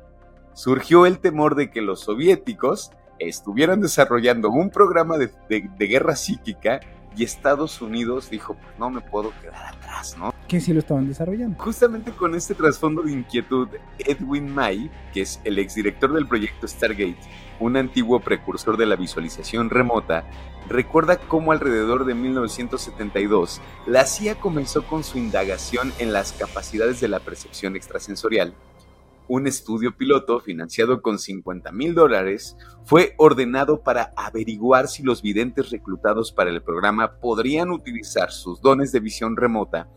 [0.55, 2.89] Surgió el temor de que los soviéticos
[3.19, 6.79] estuvieran desarrollando un programa de guerra psíquica
[7.15, 10.33] y Estados Unidos dijo, pues no me puedo quedar atrás, ¿no?
[10.47, 11.61] Que sí lo estaban desarrollando.
[11.61, 13.67] Justamente con este trasfondo de inquietud,
[13.99, 17.19] Edwin May, que es el exdirector del proyecto Stargate,
[17.59, 20.25] un antiguo precursor de la visualización remota,
[20.67, 27.07] recuerda cómo alrededor de 1972 la CIA comenzó con su indagación en las capacidades de
[27.07, 28.53] la percepción extrasensorial
[29.27, 35.69] un estudio piloto financiado con 50 mil dólares fue ordenado para averiguar si los videntes
[35.69, 39.89] reclutados para el programa podrían utilizar sus dones de visión remota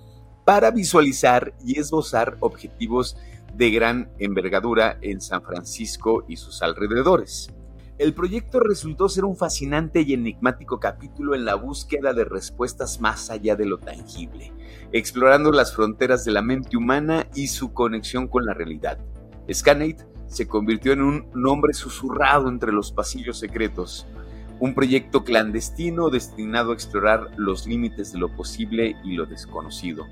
[0.44, 3.16] para visualizar y esbozar objetivos
[3.54, 7.52] de gran envergadura en San Francisco y sus alrededores.
[7.96, 13.30] El proyecto resultó ser un fascinante y enigmático capítulo en la búsqueda de respuestas más
[13.30, 14.52] allá de lo tangible,
[14.90, 18.98] explorando las fronteras de la mente humana y su conexión con la realidad.
[19.48, 24.08] Scanate se convirtió en un nombre susurrado entre los pasillos secretos,
[24.58, 30.04] un proyecto clandestino destinado a explorar los límites de lo posible y lo desconocido.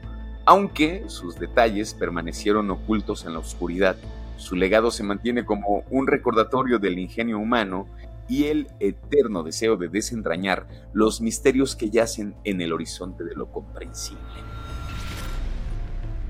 [0.45, 3.97] Aunque sus detalles permanecieron ocultos en la oscuridad,
[4.43, 7.87] su legado se mantiene como un recordatorio del ingenio humano
[8.29, 13.53] y el eterno deseo de desentrañar los misterios que yacen en el horizonte de lo
[13.53, 14.21] comprensible.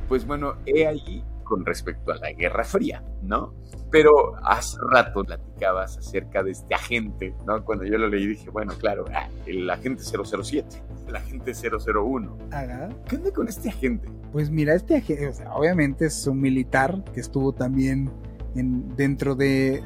[0.09, 3.53] Pues bueno, he ahí con respecto a la Guerra Fría, ¿no?
[3.91, 4.11] Pero
[4.43, 7.63] hace rato platicabas acerca de este agente, ¿no?
[7.63, 12.39] Cuando yo lo leí dije, bueno, claro, ah, el agente 007, el agente 001.
[12.53, 12.89] Ajá.
[13.07, 14.09] ¿Qué onda con este agente?
[14.33, 18.11] Pues mira, este agente, o sea, obviamente es un militar que estuvo también
[18.55, 19.83] en, dentro de,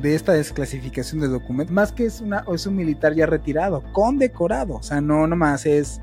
[0.00, 1.74] de esta desclasificación de documentos.
[1.74, 4.76] Más que es, una, es un militar ya retirado, condecorado.
[4.76, 6.00] O sea, no nomás es...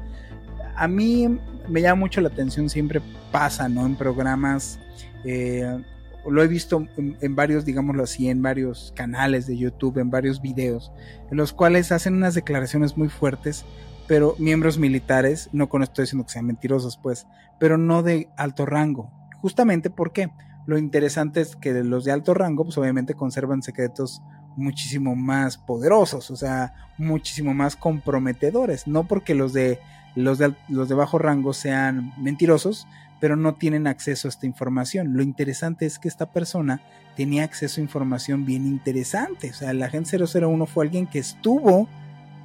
[0.76, 3.02] A mí me llama mucho la atención, siempre
[3.32, 3.88] pasa, ¿no?
[3.88, 4.80] En programas,
[5.24, 5.84] eh,
[6.26, 10.92] lo he visto en, varios, digámoslo así, en varios canales de YouTube, en varios videos,
[11.30, 13.66] en los cuales hacen unas declaraciones muy fuertes,
[14.08, 17.28] pero miembros militares, no con esto diciendo que sean mentirosos, pues,
[17.60, 19.12] pero no de alto rango.
[19.42, 20.32] Justamente porque
[20.66, 24.22] lo interesante es que los de alto rango, pues obviamente conservan secretos
[24.56, 29.80] muchísimo más poderosos, o sea, muchísimo más comprometedores, no porque los de
[30.16, 32.88] los de, los de bajo rango sean mentirosos,
[33.24, 35.16] pero no tienen acceso a esta información.
[35.16, 36.82] Lo interesante es que esta persona
[37.16, 39.52] tenía acceso a información bien interesante.
[39.52, 41.88] O sea, el agente 001 fue alguien que estuvo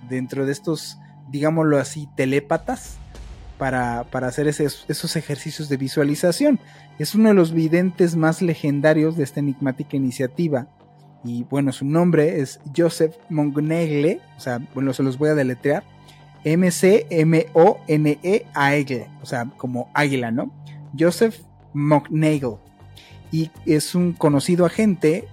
[0.09, 1.01] dentro de estos,
[1.33, 2.99] digámoslo así, telépatas
[3.59, 6.61] para, para hacer esos ejercicios de visualización.
[7.01, 10.69] Es uno de los videntes más legendarios de esta enigmática iniciativa.
[11.25, 15.83] Y bueno, su nombre es Joseph Mongenegle, o sea, bueno, se los voy a deletrear.
[16.45, 17.07] M-C-M-O-N-E-A-L,
[19.23, 20.53] o sea, como águila, ¿no?
[20.99, 21.37] Joseph
[21.73, 22.57] Mongenegle.
[23.31, 25.29] Y es un conocido agente,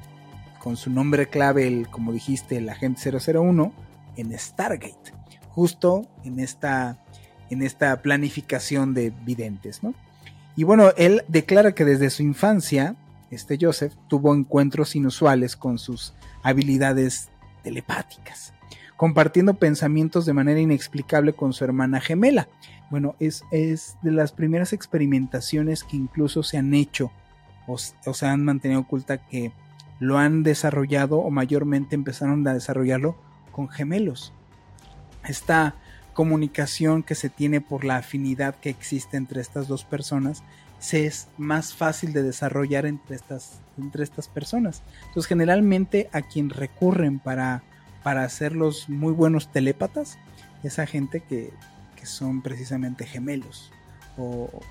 [0.60, 3.72] con su nombre clave, el, como dijiste, el agente 001,
[4.18, 5.14] en Stargate,
[5.50, 6.98] justo en esta,
[7.50, 9.94] en esta planificación de videntes, ¿no?
[10.56, 12.96] Y bueno, él declara que desde su infancia,
[13.30, 16.14] este Joseph tuvo encuentros inusuales con sus
[16.44, 17.30] habilidades
[17.64, 18.54] telepáticas,
[18.98, 22.48] compartiendo pensamientos de manera inexplicable con su hermana gemela.
[22.90, 27.12] Bueno, es, es de las primeras experimentaciones que incluso se han hecho
[27.68, 29.52] o, se han mantenido oculta que
[30.00, 33.16] lo han desarrollado o mayormente empezaron a desarrollarlo
[33.52, 34.34] con gemelos.
[35.24, 35.76] Esta
[36.14, 40.44] comunicación que se tiene por la afinidad que existe entre estas dos personas
[40.80, 44.84] se es más fácil de desarrollar entre estas, entre estas personas.
[45.08, 47.64] Entonces generalmente a quien recurren para,
[48.06, 50.20] para hacerlos muy buenos telépatas
[50.64, 51.52] es a gente que,
[51.96, 53.72] que son precisamente gemelos
[54.16, 54.62] o,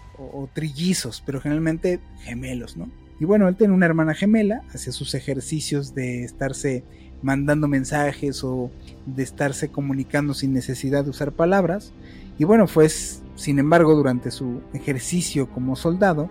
[0.53, 2.89] trillizos, pero generalmente gemelos, ¿no?
[3.19, 6.85] Y bueno, él tiene una hermana gemela, hace sus ejercicios de estarse
[7.23, 8.71] mandando mensajes o
[9.05, 11.93] de estarse comunicando sin necesidad de usar palabras.
[12.39, 16.31] Y bueno, pues, sin embargo, durante su ejercicio como soldado,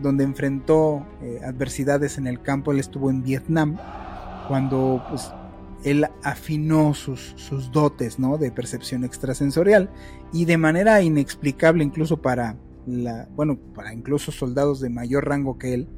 [0.00, 3.76] donde enfrentó eh, adversidades en el campo, él estuvo en Vietnam,
[4.48, 5.30] cuando pues,
[5.84, 8.38] él afinó sus, sus dotes ¿no?
[8.38, 9.90] de percepción extrasensorial
[10.32, 15.74] y de manera inexplicable incluso para la, bueno, para incluso soldados de mayor rango que
[15.74, 15.88] él,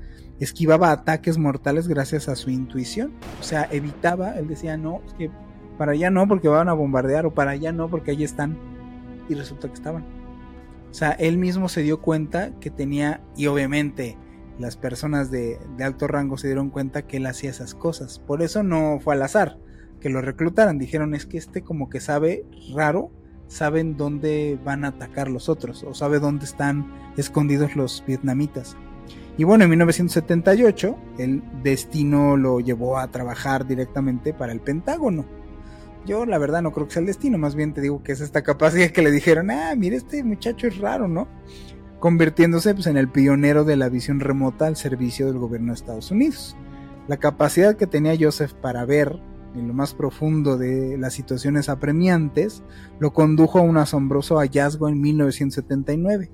[0.41, 3.13] esquivaba ataques mortales gracias a su intuición.
[3.41, 5.31] O sea, evitaba, él decía, no, es que
[5.79, 8.59] para allá no porque van a bombardear o para allá no porque allí están.
[9.29, 10.05] Y resulta que estaban.
[10.91, 14.19] O sea, él mismo se dio cuenta que tenía, y obviamente
[14.59, 18.19] las personas de, de alto rango se dieron cuenta que él hacía esas cosas.
[18.19, 19.59] Por eso no fue al azar
[20.03, 20.79] que lo reclutaran.
[20.79, 23.11] Dijeron, es que este como que sabe raro,
[23.47, 28.77] saben dónde van a atacar los otros o sabe dónde están escondidos los vietnamitas.
[29.39, 35.25] Y bueno, en 1978 el destino lo llevó a trabajar directamente para el Pentágono.
[36.05, 38.21] Yo la verdad no creo que sea el destino, más bien te digo que es
[38.21, 41.29] esta capacidad que le dijeron, ah, mire, este muchacho es raro, ¿no?
[42.01, 46.11] Convirtiéndose pues, en el pionero de la visión remota al servicio del gobierno de Estados
[46.11, 46.57] Unidos.
[47.07, 49.21] La capacidad que tenía Joseph para ver
[49.55, 52.63] en lo más profundo de las situaciones apremiantes
[52.99, 56.31] lo condujo a un asombroso hallazgo en 1979,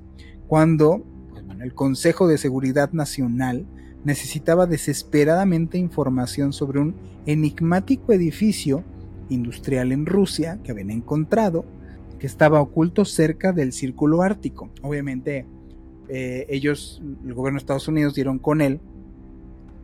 [0.47, 1.05] cuando
[1.61, 3.67] el Consejo de Seguridad Nacional
[4.05, 6.95] necesitaba desesperadamente información sobre un
[7.27, 8.85] enigmático edificio
[9.29, 11.65] industrial en Rusia que habían encontrado,
[12.19, 14.71] que estaba oculto cerca del Círculo Ártico.
[14.83, 15.47] Obviamente,
[16.09, 18.81] eh, ellos, el gobierno de Estados Unidos, dieron con él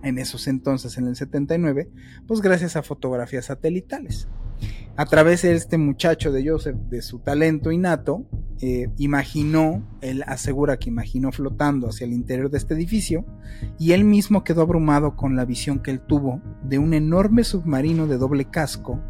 [0.05, 1.91] en esos entonces, en el 79,
[2.27, 4.29] pues gracias a fotografías satelitales.
[4.97, 8.25] A través de este muchacho de Joseph, de su talento innato,
[8.61, 13.25] eh, imaginó, él asegura que imaginó flotando hacia el interior de este edificio,
[13.79, 18.07] y él mismo quedó abrumado con la visión que él tuvo de un enorme submarino
[18.07, 19.01] de doble casco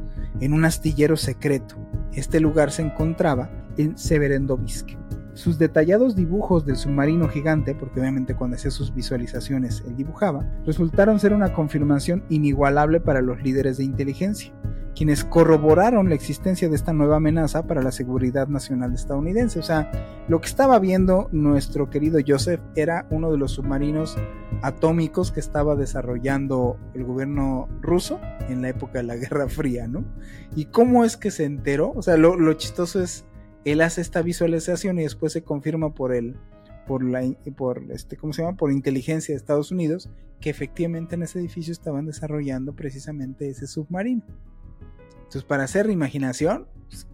[0.41, 1.77] en un astillero secreto.
[2.15, 4.89] Este lugar se encontraba en Severendovisk.
[5.35, 11.19] Sus detallados dibujos del submarino gigante, porque obviamente cuando hacía sus visualizaciones él dibujaba, resultaron
[11.19, 14.53] ser una confirmación inigualable para los líderes de inteligencia,
[14.95, 19.59] quienes corroboraron la existencia de esta nueva amenaza para la seguridad nacional estadounidense.
[19.59, 19.91] O sea,
[20.29, 24.17] lo que estaba viendo nuestro querido Joseph era uno de los submarinos
[24.63, 30.05] atómicos que estaba desarrollando el gobierno ruso en la época de la Guerra Fría, ¿no?
[30.55, 31.93] ¿Y cómo es que se enteró?
[31.97, 33.27] O sea, lo, lo chistoso es
[33.65, 36.37] él hace esta visualización y después se confirma por el
[36.87, 37.23] por la
[37.57, 41.73] por este cómo se llama por inteligencia de Estados Unidos que efectivamente en ese edificio
[41.73, 44.23] estaban desarrollando precisamente ese submarino.
[45.17, 47.07] Entonces, para hacer imaginación, pues,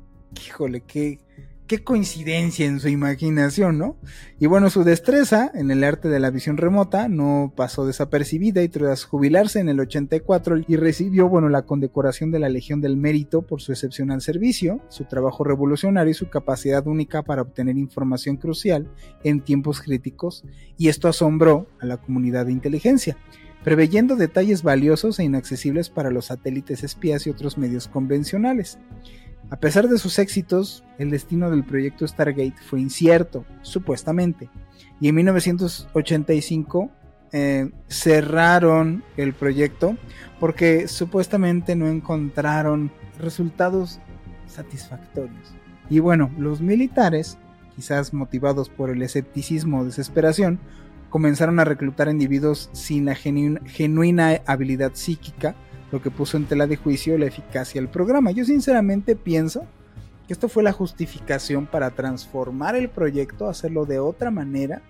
[0.44, 1.20] híjole, qué
[1.70, 3.96] qué coincidencia en su imaginación, ¿no?
[4.40, 8.68] Y bueno, su destreza en el arte de la visión remota no pasó desapercibida y
[8.68, 13.42] tras jubilarse en el 84 y recibió, bueno, la condecoración de la Legión del Mérito
[13.42, 18.90] por su excepcional servicio, su trabajo revolucionario y su capacidad única para obtener información crucial
[19.22, 20.42] en tiempos críticos,
[20.76, 23.16] y esto asombró a la comunidad de inteligencia
[23.62, 28.78] preveyendo detalles valiosos e inaccesibles para los satélites espías y otros medios convencionales.
[29.50, 34.48] A pesar de sus éxitos, el destino del proyecto Stargate fue incierto, supuestamente,
[35.00, 36.90] y en 1985
[37.32, 39.96] eh, cerraron el proyecto
[40.38, 43.98] porque supuestamente no encontraron resultados
[44.46, 45.52] satisfactorios.
[45.88, 47.36] Y bueno, los militares,
[47.74, 50.60] quizás motivados por el escepticismo o desesperación,
[51.08, 55.56] comenzaron a reclutar individuos sin la genuina habilidad psíquica,
[55.92, 58.30] lo que puso en tela de juicio la eficacia del programa.
[58.30, 59.64] Yo sinceramente pienso
[60.26, 64.82] que esto fue la justificación para transformar el proyecto, hacerlo de otra manera,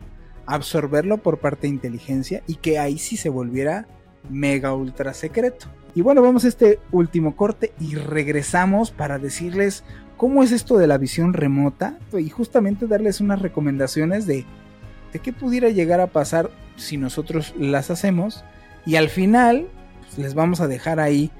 [0.47, 3.87] absorberlo por parte de inteligencia y que ahí sí se volviera
[4.29, 5.67] mega ultra secreto.
[5.95, 9.83] Y bueno, vamos a este último corte y regresamos para decirles
[10.17, 14.45] cómo es esto de la visión remota y justamente darles unas recomendaciones de,
[15.13, 18.45] de qué pudiera llegar a pasar si nosotros las hacemos.
[18.87, 19.67] Y al final
[20.17, 21.31] les vamos a dejar ahí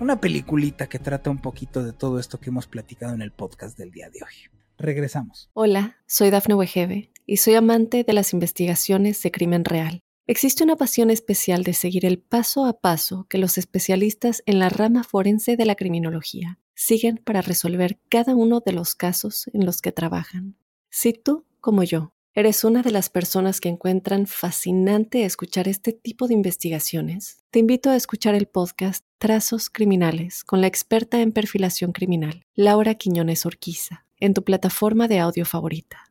[0.00, 3.78] una peliculita que trata un poquito de todo esto que hemos platicado en el podcast
[3.78, 4.50] del día de hoy.
[4.78, 5.50] Regresamos.
[5.52, 10.00] Hola, soy Dafne Wegebe y soy amante de las investigaciones de crimen real.
[10.26, 14.68] Existe una pasión especial de seguir el paso a paso que los especialistas en la
[14.68, 19.82] rama forense de la criminología siguen para resolver cada uno de los casos en los
[19.82, 20.56] que trabajan.
[20.88, 26.28] Si tú, como yo, eres una de las personas que encuentran fascinante escuchar este tipo
[26.28, 31.92] de investigaciones, te invito a escuchar el podcast Trazos Criminales con la experta en perfilación
[31.92, 36.04] criminal, Laura Quiñones Orquiza, en tu plataforma de audio favorita.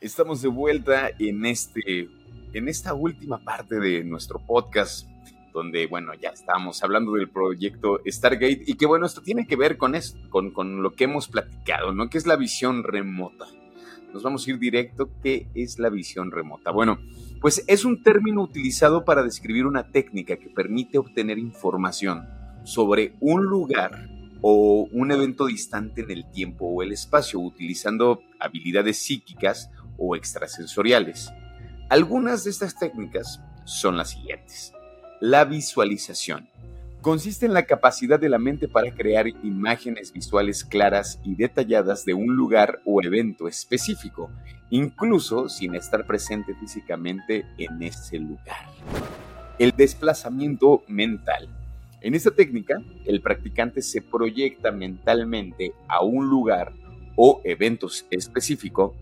[0.00, 2.10] Estamos de vuelta en, este,
[2.52, 5.08] en esta última parte de nuestro podcast
[5.54, 9.76] donde, bueno, ya estábamos hablando del proyecto Stargate y que, bueno, esto tiene que ver
[9.78, 12.08] con, esto, con lo que hemos platicado, ¿no?
[12.08, 13.46] Que es la visión remota.
[14.12, 16.70] Nos vamos a ir directo, ¿qué es la visión remota?
[16.70, 16.98] Bueno,
[17.40, 22.28] pues es un término utilizado para describir una técnica que permite obtener información
[22.64, 24.08] sobre un lugar
[24.42, 31.30] o un evento distante en el tiempo o el espacio utilizando habilidades psíquicas o extrasensoriales.
[31.88, 34.72] Algunas de estas técnicas son las siguientes.
[35.20, 36.51] La visualización.
[37.02, 42.14] Consiste en la capacidad de la mente para crear imágenes visuales claras y detalladas de
[42.14, 44.30] un lugar o evento específico,
[44.70, 48.68] incluso sin estar presente físicamente en ese lugar.
[49.58, 51.48] El desplazamiento mental.
[52.02, 56.72] En esta técnica, el practicante se proyecta mentalmente a un lugar
[57.16, 58.94] o evento específico,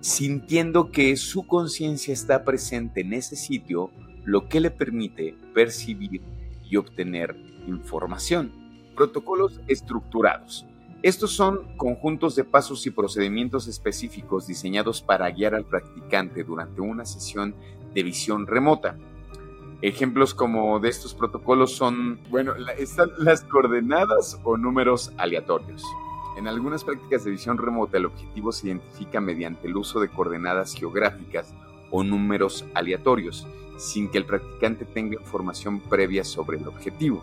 [0.00, 3.90] sintiendo que su conciencia está presente en ese sitio
[4.24, 6.22] lo que le permite percibir
[6.68, 7.36] y obtener
[7.66, 8.52] información.
[8.94, 10.66] Protocolos estructurados.
[11.02, 17.04] Estos son conjuntos de pasos y procedimientos específicos diseñados para guiar al practicante durante una
[17.04, 17.54] sesión
[17.94, 18.96] de visión remota.
[19.82, 25.84] Ejemplos como de estos protocolos son, bueno, están las coordenadas o números aleatorios.
[26.38, 30.74] En algunas prácticas de visión remota el objetivo se identifica mediante el uso de coordenadas
[30.74, 31.54] geográficas
[31.90, 33.46] o números aleatorios
[33.76, 37.22] sin que el practicante tenga información previa sobre el objetivo.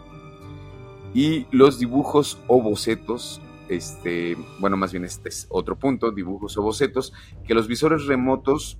[1.13, 6.63] Y los dibujos o bocetos, este, bueno, más bien este es otro punto, dibujos o
[6.63, 7.13] bocetos,
[7.45, 8.77] que los visores remotos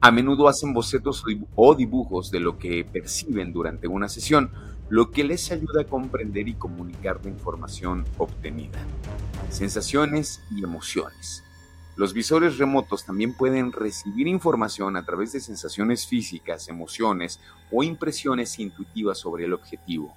[0.00, 4.50] a menudo hacen bocetos o dibujos de lo que perciben durante una sesión,
[4.88, 8.80] lo que les ayuda a comprender y comunicar la información obtenida.
[9.48, 11.44] Sensaciones y emociones.
[11.94, 17.38] Los visores remotos también pueden recibir información a través de sensaciones físicas, emociones
[17.70, 20.14] o impresiones intuitivas sobre el objetivo.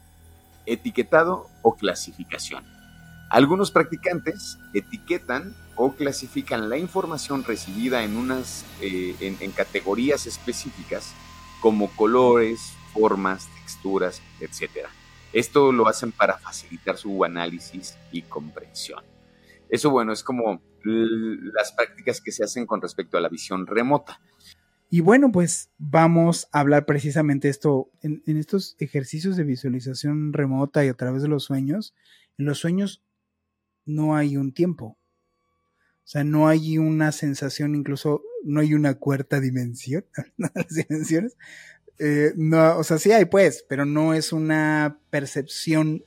[0.65, 2.63] Etiquetado o clasificación.
[3.29, 11.13] Algunos practicantes etiquetan o clasifican la información recibida en, unas, eh, en categorías específicas
[11.59, 14.87] como colores, formas, texturas, etc.
[15.33, 19.03] Esto lo hacen para facilitar su análisis y comprensión.
[19.67, 24.19] Eso, bueno, es como las prácticas que se hacen con respecto a la visión remota.
[24.89, 30.89] Y bueno, pues vamos a hablar precisamente esto en, estos ejercicios de visualización remota y
[30.89, 31.95] a través de los sueños.
[32.37, 33.03] En los sueños
[33.85, 34.97] no hay un tiempo.
[35.67, 40.05] O sea, no hay una sensación, incluso no hay una cuarta dimensión,
[40.37, 41.35] las dimensiones.
[41.97, 46.03] Eh, no, o sea, sí hay pues, pero no es una percepción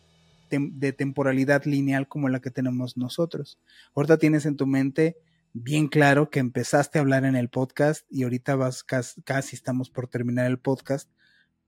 [0.51, 3.59] de temporalidad lineal como la que tenemos nosotros.
[3.95, 5.17] Ahorita tienes en tu mente
[5.53, 10.09] bien claro que empezaste a hablar en el podcast y ahorita vas casi, estamos por
[10.09, 11.11] terminar el podcast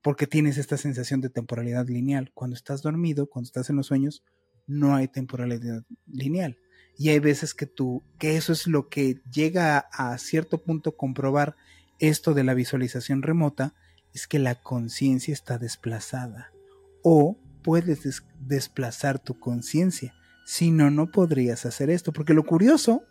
[0.01, 2.31] porque tienes esta sensación de temporalidad lineal.
[2.33, 4.23] Cuando estás dormido, cuando estás en los sueños,
[4.67, 6.57] no hay temporalidad lineal.
[6.97, 10.97] Y hay veces que tú, que eso es lo que llega a, a cierto punto
[10.97, 11.55] comprobar
[11.99, 13.75] esto de la visualización remota,
[14.13, 16.51] es que la conciencia está desplazada
[17.03, 20.13] o puedes desplazar tu conciencia.
[20.45, 22.11] si no, no podrías hacer esto.
[22.11, 23.03] Porque lo curioso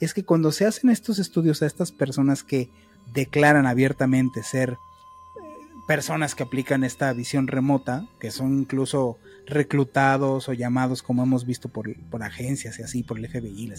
[0.00, 2.70] es que cuando se hacen estos estudios a estas personas que
[3.14, 4.76] declaran abiertamente ser eh,
[5.86, 11.68] personas que aplican esta visión remota, que son incluso reclutados o llamados, como hemos visto
[11.68, 13.72] por, agencias y así, por el FBI,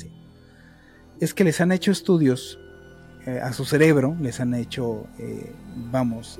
[1.19, 2.59] es que les han hecho estudios
[3.25, 5.51] eh, a su cerebro, les han hecho, eh,
[5.91, 6.39] vamos,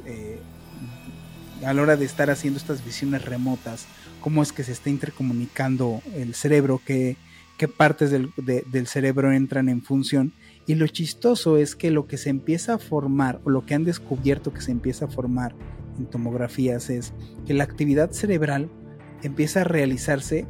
[1.65, 3.85] a la hora de estar haciendo estas visiones remotas,
[4.21, 7.17] cómo es que se está intercomunicando el cerebro, qué,
[7.57, 10.33] qué partes del, del cerebro entran en función.
[10.65, 13.83] Y lo chistoso es que lo que se empieza a formar, o lo que han
[13.83, 15.53] descubierto que se empieza a formar
[15.97, 17.13] en tomografías, es
[17.45, 18.69] que la actividad cerebral
[19.23, 20.45] empieza a realizarse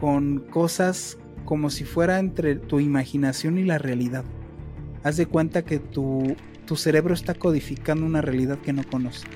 [0.00, 4.24] con cosas como si fuera entre tu imaginación y la realidad.
[5.02, 9.26] Haz de cuenta que tu, tu cerebro está codificando una realidad que no conoce.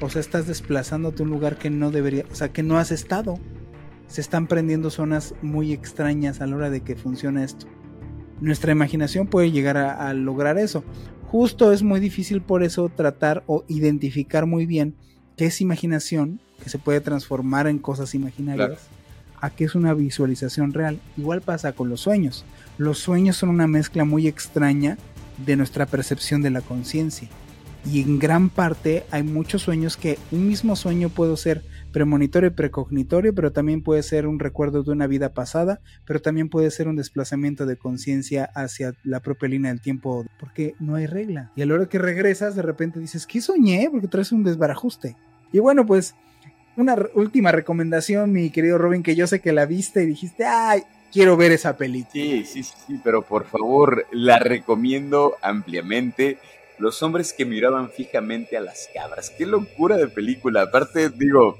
[0.00, 2.90] O sea, estás desplazándote a un lugar que no debería, o sea, que no has
[2.90, 3.38] estado.
[4.08, 7.66] Se están prendiendo zonas muy extrañas a la hora de que funcione esto.
[8.40, 10.84] Nuestra imaginación puede llegar a, lograr eso.
[11.28, 14.94] Justo es muy difícil por eso tratar o identificar muy bien
[15.36, 18.88] qué es imaginación, que se puede transformar en cosas imaginarias,
[19.40, 21.00] a qué es una visualización real.
[21.16, 22.44] Igual pasa con los sueños.
[22.78, 24.98] Los sueños son una mezcla muy extraña
[25.44, 27.28] de nuestra percepción de la conciencia
[27.90, 31.62] y en gran parte hay muchos sueños que un mismo sueño puede ser
[31.92, 36.48] premonitorio y precognitorio, pero también puede ser un recuerdo de una vida pasada, pero también
[36.48, 41.06] puede ser un desplazamiento de conciencia hacia la propia línea del tiempo, porque no hay
[41.06, 41.52] regla.
[41.54, 43.88] Y a la hora que regresas, de repente dices, ¿qué soñé?
[43.90, 45.16] Porque traes un desbarajuste.
[45.52, 46.14] Y bueno, pues
[46.76, 50.82] una última recomendación, mi querido Robin, que yo sé que la viste y dijiste, ay,
[51.12, 52.12] quiero ver esa película.
[52.12, 56.38] Sí, sí, sí, pero por favor, la recomiendo ampliamente
[56.78, 59.30] los hombres que miraban fijamente a las cabras.
[59.30, 60.62] Qué locura de película.
[60.62, 61.58] Aparte, digo,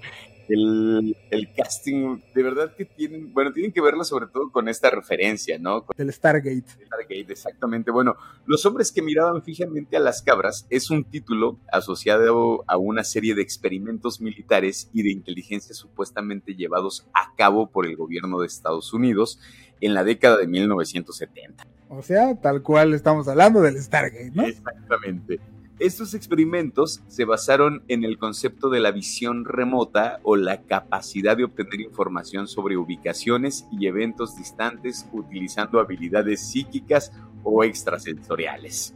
[0.48, 5.58] el, casting, de verdad que tienen, bueno, tienen que verlo sobre todo con esta referencia,
[5.58, 5.84] ¿no?
[5.96, 6.64] Del Stargate.
[6.86, 7.90] Stargate, exactamente.
[7.90, 13.04] Bueno, Los hombres que miraban fijamente a las cabras es un título asociado a una
[13.04, 18.46] serie de experimentos militares y de inteligencia supuestamente llevados a cabo por el gobierno de
[18.46, 19.40] Estados Unidos
[19.80, 21.66] en la década de 1970.
[21.88, 24.44] O sea, tal cual estamos hablando del Stargate, ¿no?
[24.44, 25.40] Exactamente.
[25.78, 31.44] Estos experimentos se basaron en el concepto de la visión remota o la capacidad de
[31.44, 37.12] obtener información sobre ubicaciones y eventos distantes utilizando habilidades psíquicas
[37.44, 38.94] o extrasensoriales.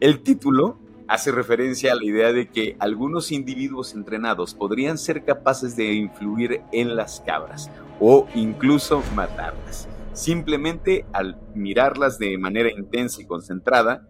[0.00, 5.76] El título hace referencia a la idea de que algunos individuos entrenados podrían ser capaces
[5.76, 7.70] de influir en las cabras
[8.00, 9.88] o incluso matarlas.
[10.16, 14.08] Simplemente al mirarlas de manera intensa y concentrada,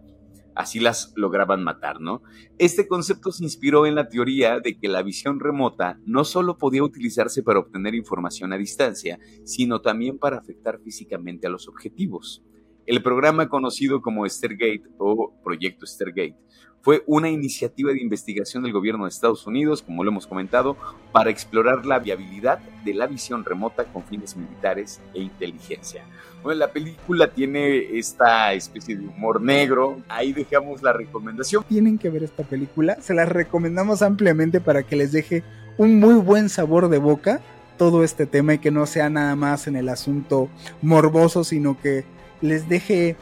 [0.55, 2.23] así las lograban matar, ¿no?
[2.57, 6.81] Este concepto se inspiró en la teoría de que la visión remota no solo podía
[6.81, 12.41] utilizarse para obtener información a distancia, sino también para afectar físicamente a los objetivos.
[12.87, 16.37] El programa conocido como Stargate o Proyecto Stargate
[16.79, 20.77] fue una iniciativa de investigación del gobierno de Estados Unidos, como lo hemos comentado,
[21.11, 26.05] para explorar la viabilidad de la visión remota con fines militares e inteligencia.
[26.41, 31.65] Bueno, la película tiene esta especie de humor negro, ahí dejamos la recomendación.
[31.67, 35.43] Tienen que ver esta película, se la recomendamos ampliamente para que les deje
[35.77, 37.41] un muy buen sabor de boca
[37.77, 40.47] todo este tema y que no sea nada más en el asunto
[40.81, 42.05] morboso, sino que
[42.41, 43.15] les deje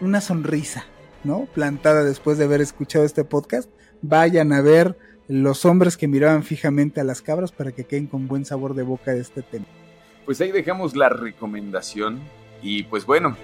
[0.00, 0.86] una sonrisa
[1.24, 1.46] ¿no?
[1.46, 3.70] Plantada después de haber escuchado este podcast,
[4.00, 4.98] vayan a ver
[5.28, 8.82] los hombres que miraban fijamente a las cabras para que queden con buen sabor de
[8.82, 9.66] boca de este tema.
[10.24, 12.20] Pues ahí dejamos la recomendación
[12.60, 13.36] y pues bueno,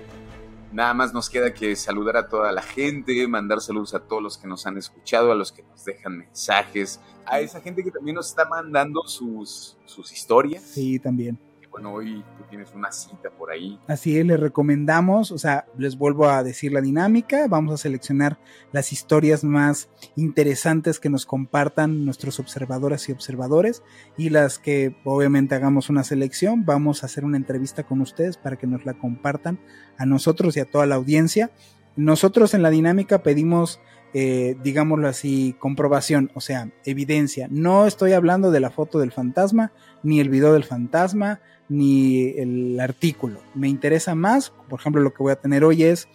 [0.73, 4.39] nada más nos queda que saludar a toda la gente, mandar saludos a todos los
[4.39, 8.17] que nos han escuchado, a los que nos dejan mensajes, a esa gente que también
[8.17, 10.63] nos está mandando sus, sus historias.
[10.63, 11.39] Sí, también
[11.79, 13.79] bueno, hoy tú tienes una cita por ahí.
[13.87, 18.37] Así es, les recomendamos, o sea, les vuelvo a decir la dinámica, vamos a seleccionar
[18.73, 23.85] las historias más interesantes que nos compartan nuestros observadoras y observadores
[24.17, 28.57] y las que obviamente hagamos una selección, vamos a hacer una entrevista con ustedes para
[28.57, 29.61] que nos la compartan
[29.99, 31.53] a nosotros y a toda la audiencia.
[31.95, 33.81] Nosotros en la dinámica pedimos
[34.15, 37.49] eh, digámoslo así, comprobación, o sea, evidencia.
[37.51, 42.81] No estoy hablando de la foto del fantasma, ni el video del fantasma, ni el
[42.81, 43.41] artículo.
[43.55, 46.09] Me interesa más, por ejemplo, lo que voy a tener hoy es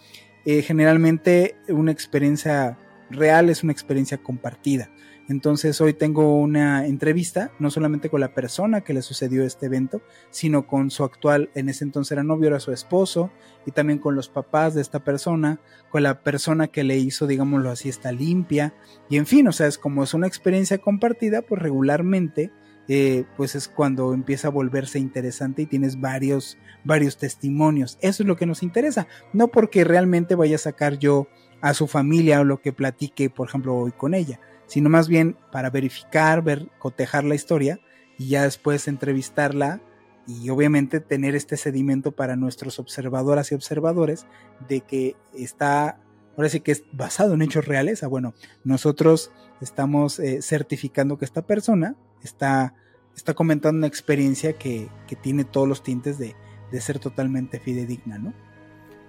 [0.44, 2.76] eh, generalmente una experiencia
[3.10, 4.90] real, es una experiencia compartida.
[5.28, 10.02] Entonces hoy tengo una entrevista, no solamente con la persona que le sucedió este evento,
[10.30, 13.30] sino con su actual, en ese entonces era novio, era su esposo,
[13.64, 15.60] y también con los papás de esta persona,
[15.90, 18.74] con la persona que le hizo, digámoslo así, esta limpia,
[19.08, 22.52] y en fin, o sea, es como es una experiencia compartida, pues regularmente
[22.86, 27.96] eh, pues es cuando empieza a volverse interesante y tienes varios, varios testimonios.
[28.02, 31.26] Eso es lo que nos interesa, no porque realmente vaya a sacar yo
[31.62, 35.36] a su familia o lo que platique, por ejemplo, hoy con ella, sino más bien
[35.52, 37.80] para verificar, ver, cotejar la historia
[38.18, 39.80] y ya después entrevistarla
[40.26, 44.26] y obviamente tener este sedimento para nuestros observadoras y observadores
[44.68, 45.98] de que está,
[46.36, 48.02] ahora sí que es basado en hechos reales.
[48.02, 48.34] Ah, bueno,
[48.64, 52.74] nosotros estamos eh, certificando que esta persona está,
[53.16, 56.34] está comentando una experiencia que, que tiene todos los tintes de,
[56.70, 58.32] de, ser totalmente fidedigna, ¿no?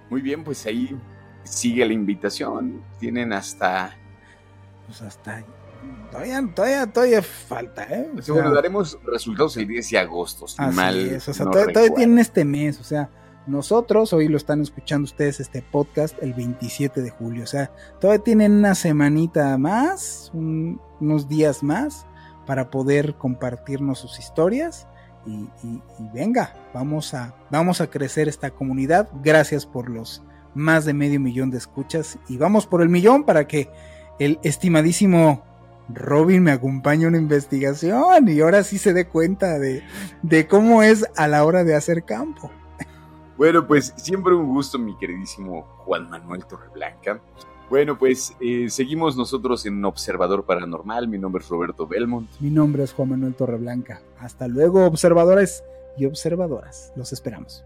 [0.09, 0.95] Muy bien, pues ahí
[1.43, 2.83] sigue la invitación.
[2.99, 3.97] Tienen hasta...
[4.85, 5.43] Pues hasta...
[6.11, 8.09] Todavía, todavía, todavía falta, ¿eh?
[8.17, 11.51] O sea, bueno, daremos resultados el 10 de agosto, si mal es, o sea, no
[11.51, 13.09] todavía, todavía tienen este mes, o sea,
[13.47, 18.23] nosotros, hoy lo están escuchando ustedes este podcast el 27 de julio, o sea, todavía
[18.23, 22.07] tienen una semanita más, un, unos días más
[22.47, 24.87] para poder compartirnos sus historias
[25.25, 29.09] y, y, y, venga, vamos a, vamos a crecer esta comunidad.
[29.23, 30.21] Gracias por los
[30.53, 33.69] más de medio millón de escuchas y vamos por el millón para que
[34.19, 35.43] el estimadísimo
[35.89, 39.83] Robin me acompañe a una investigación y ahora sí se dé cuenta de,
[40.23, 42.51] de cómo es a la hora de hacer campo.
[43.37, 47.19] Bueno, pues siempre un gusto, mi queridísimo Juan Manuel Torreblanca.
[47.69, 51.09] Bueno, pues eh, seguimos nosotros en Observador Paranormal.
[51.09, 52.29] Mi nombre es Roberto Belmont.
[52.39, 54.01] Mi nombre es Juan Manuel Torreblanca.
[54.19, 55.65] Hasta luego, observadores
[55.97, 56.93] y observadoras.
[56.95, 57.65] Los esperamos.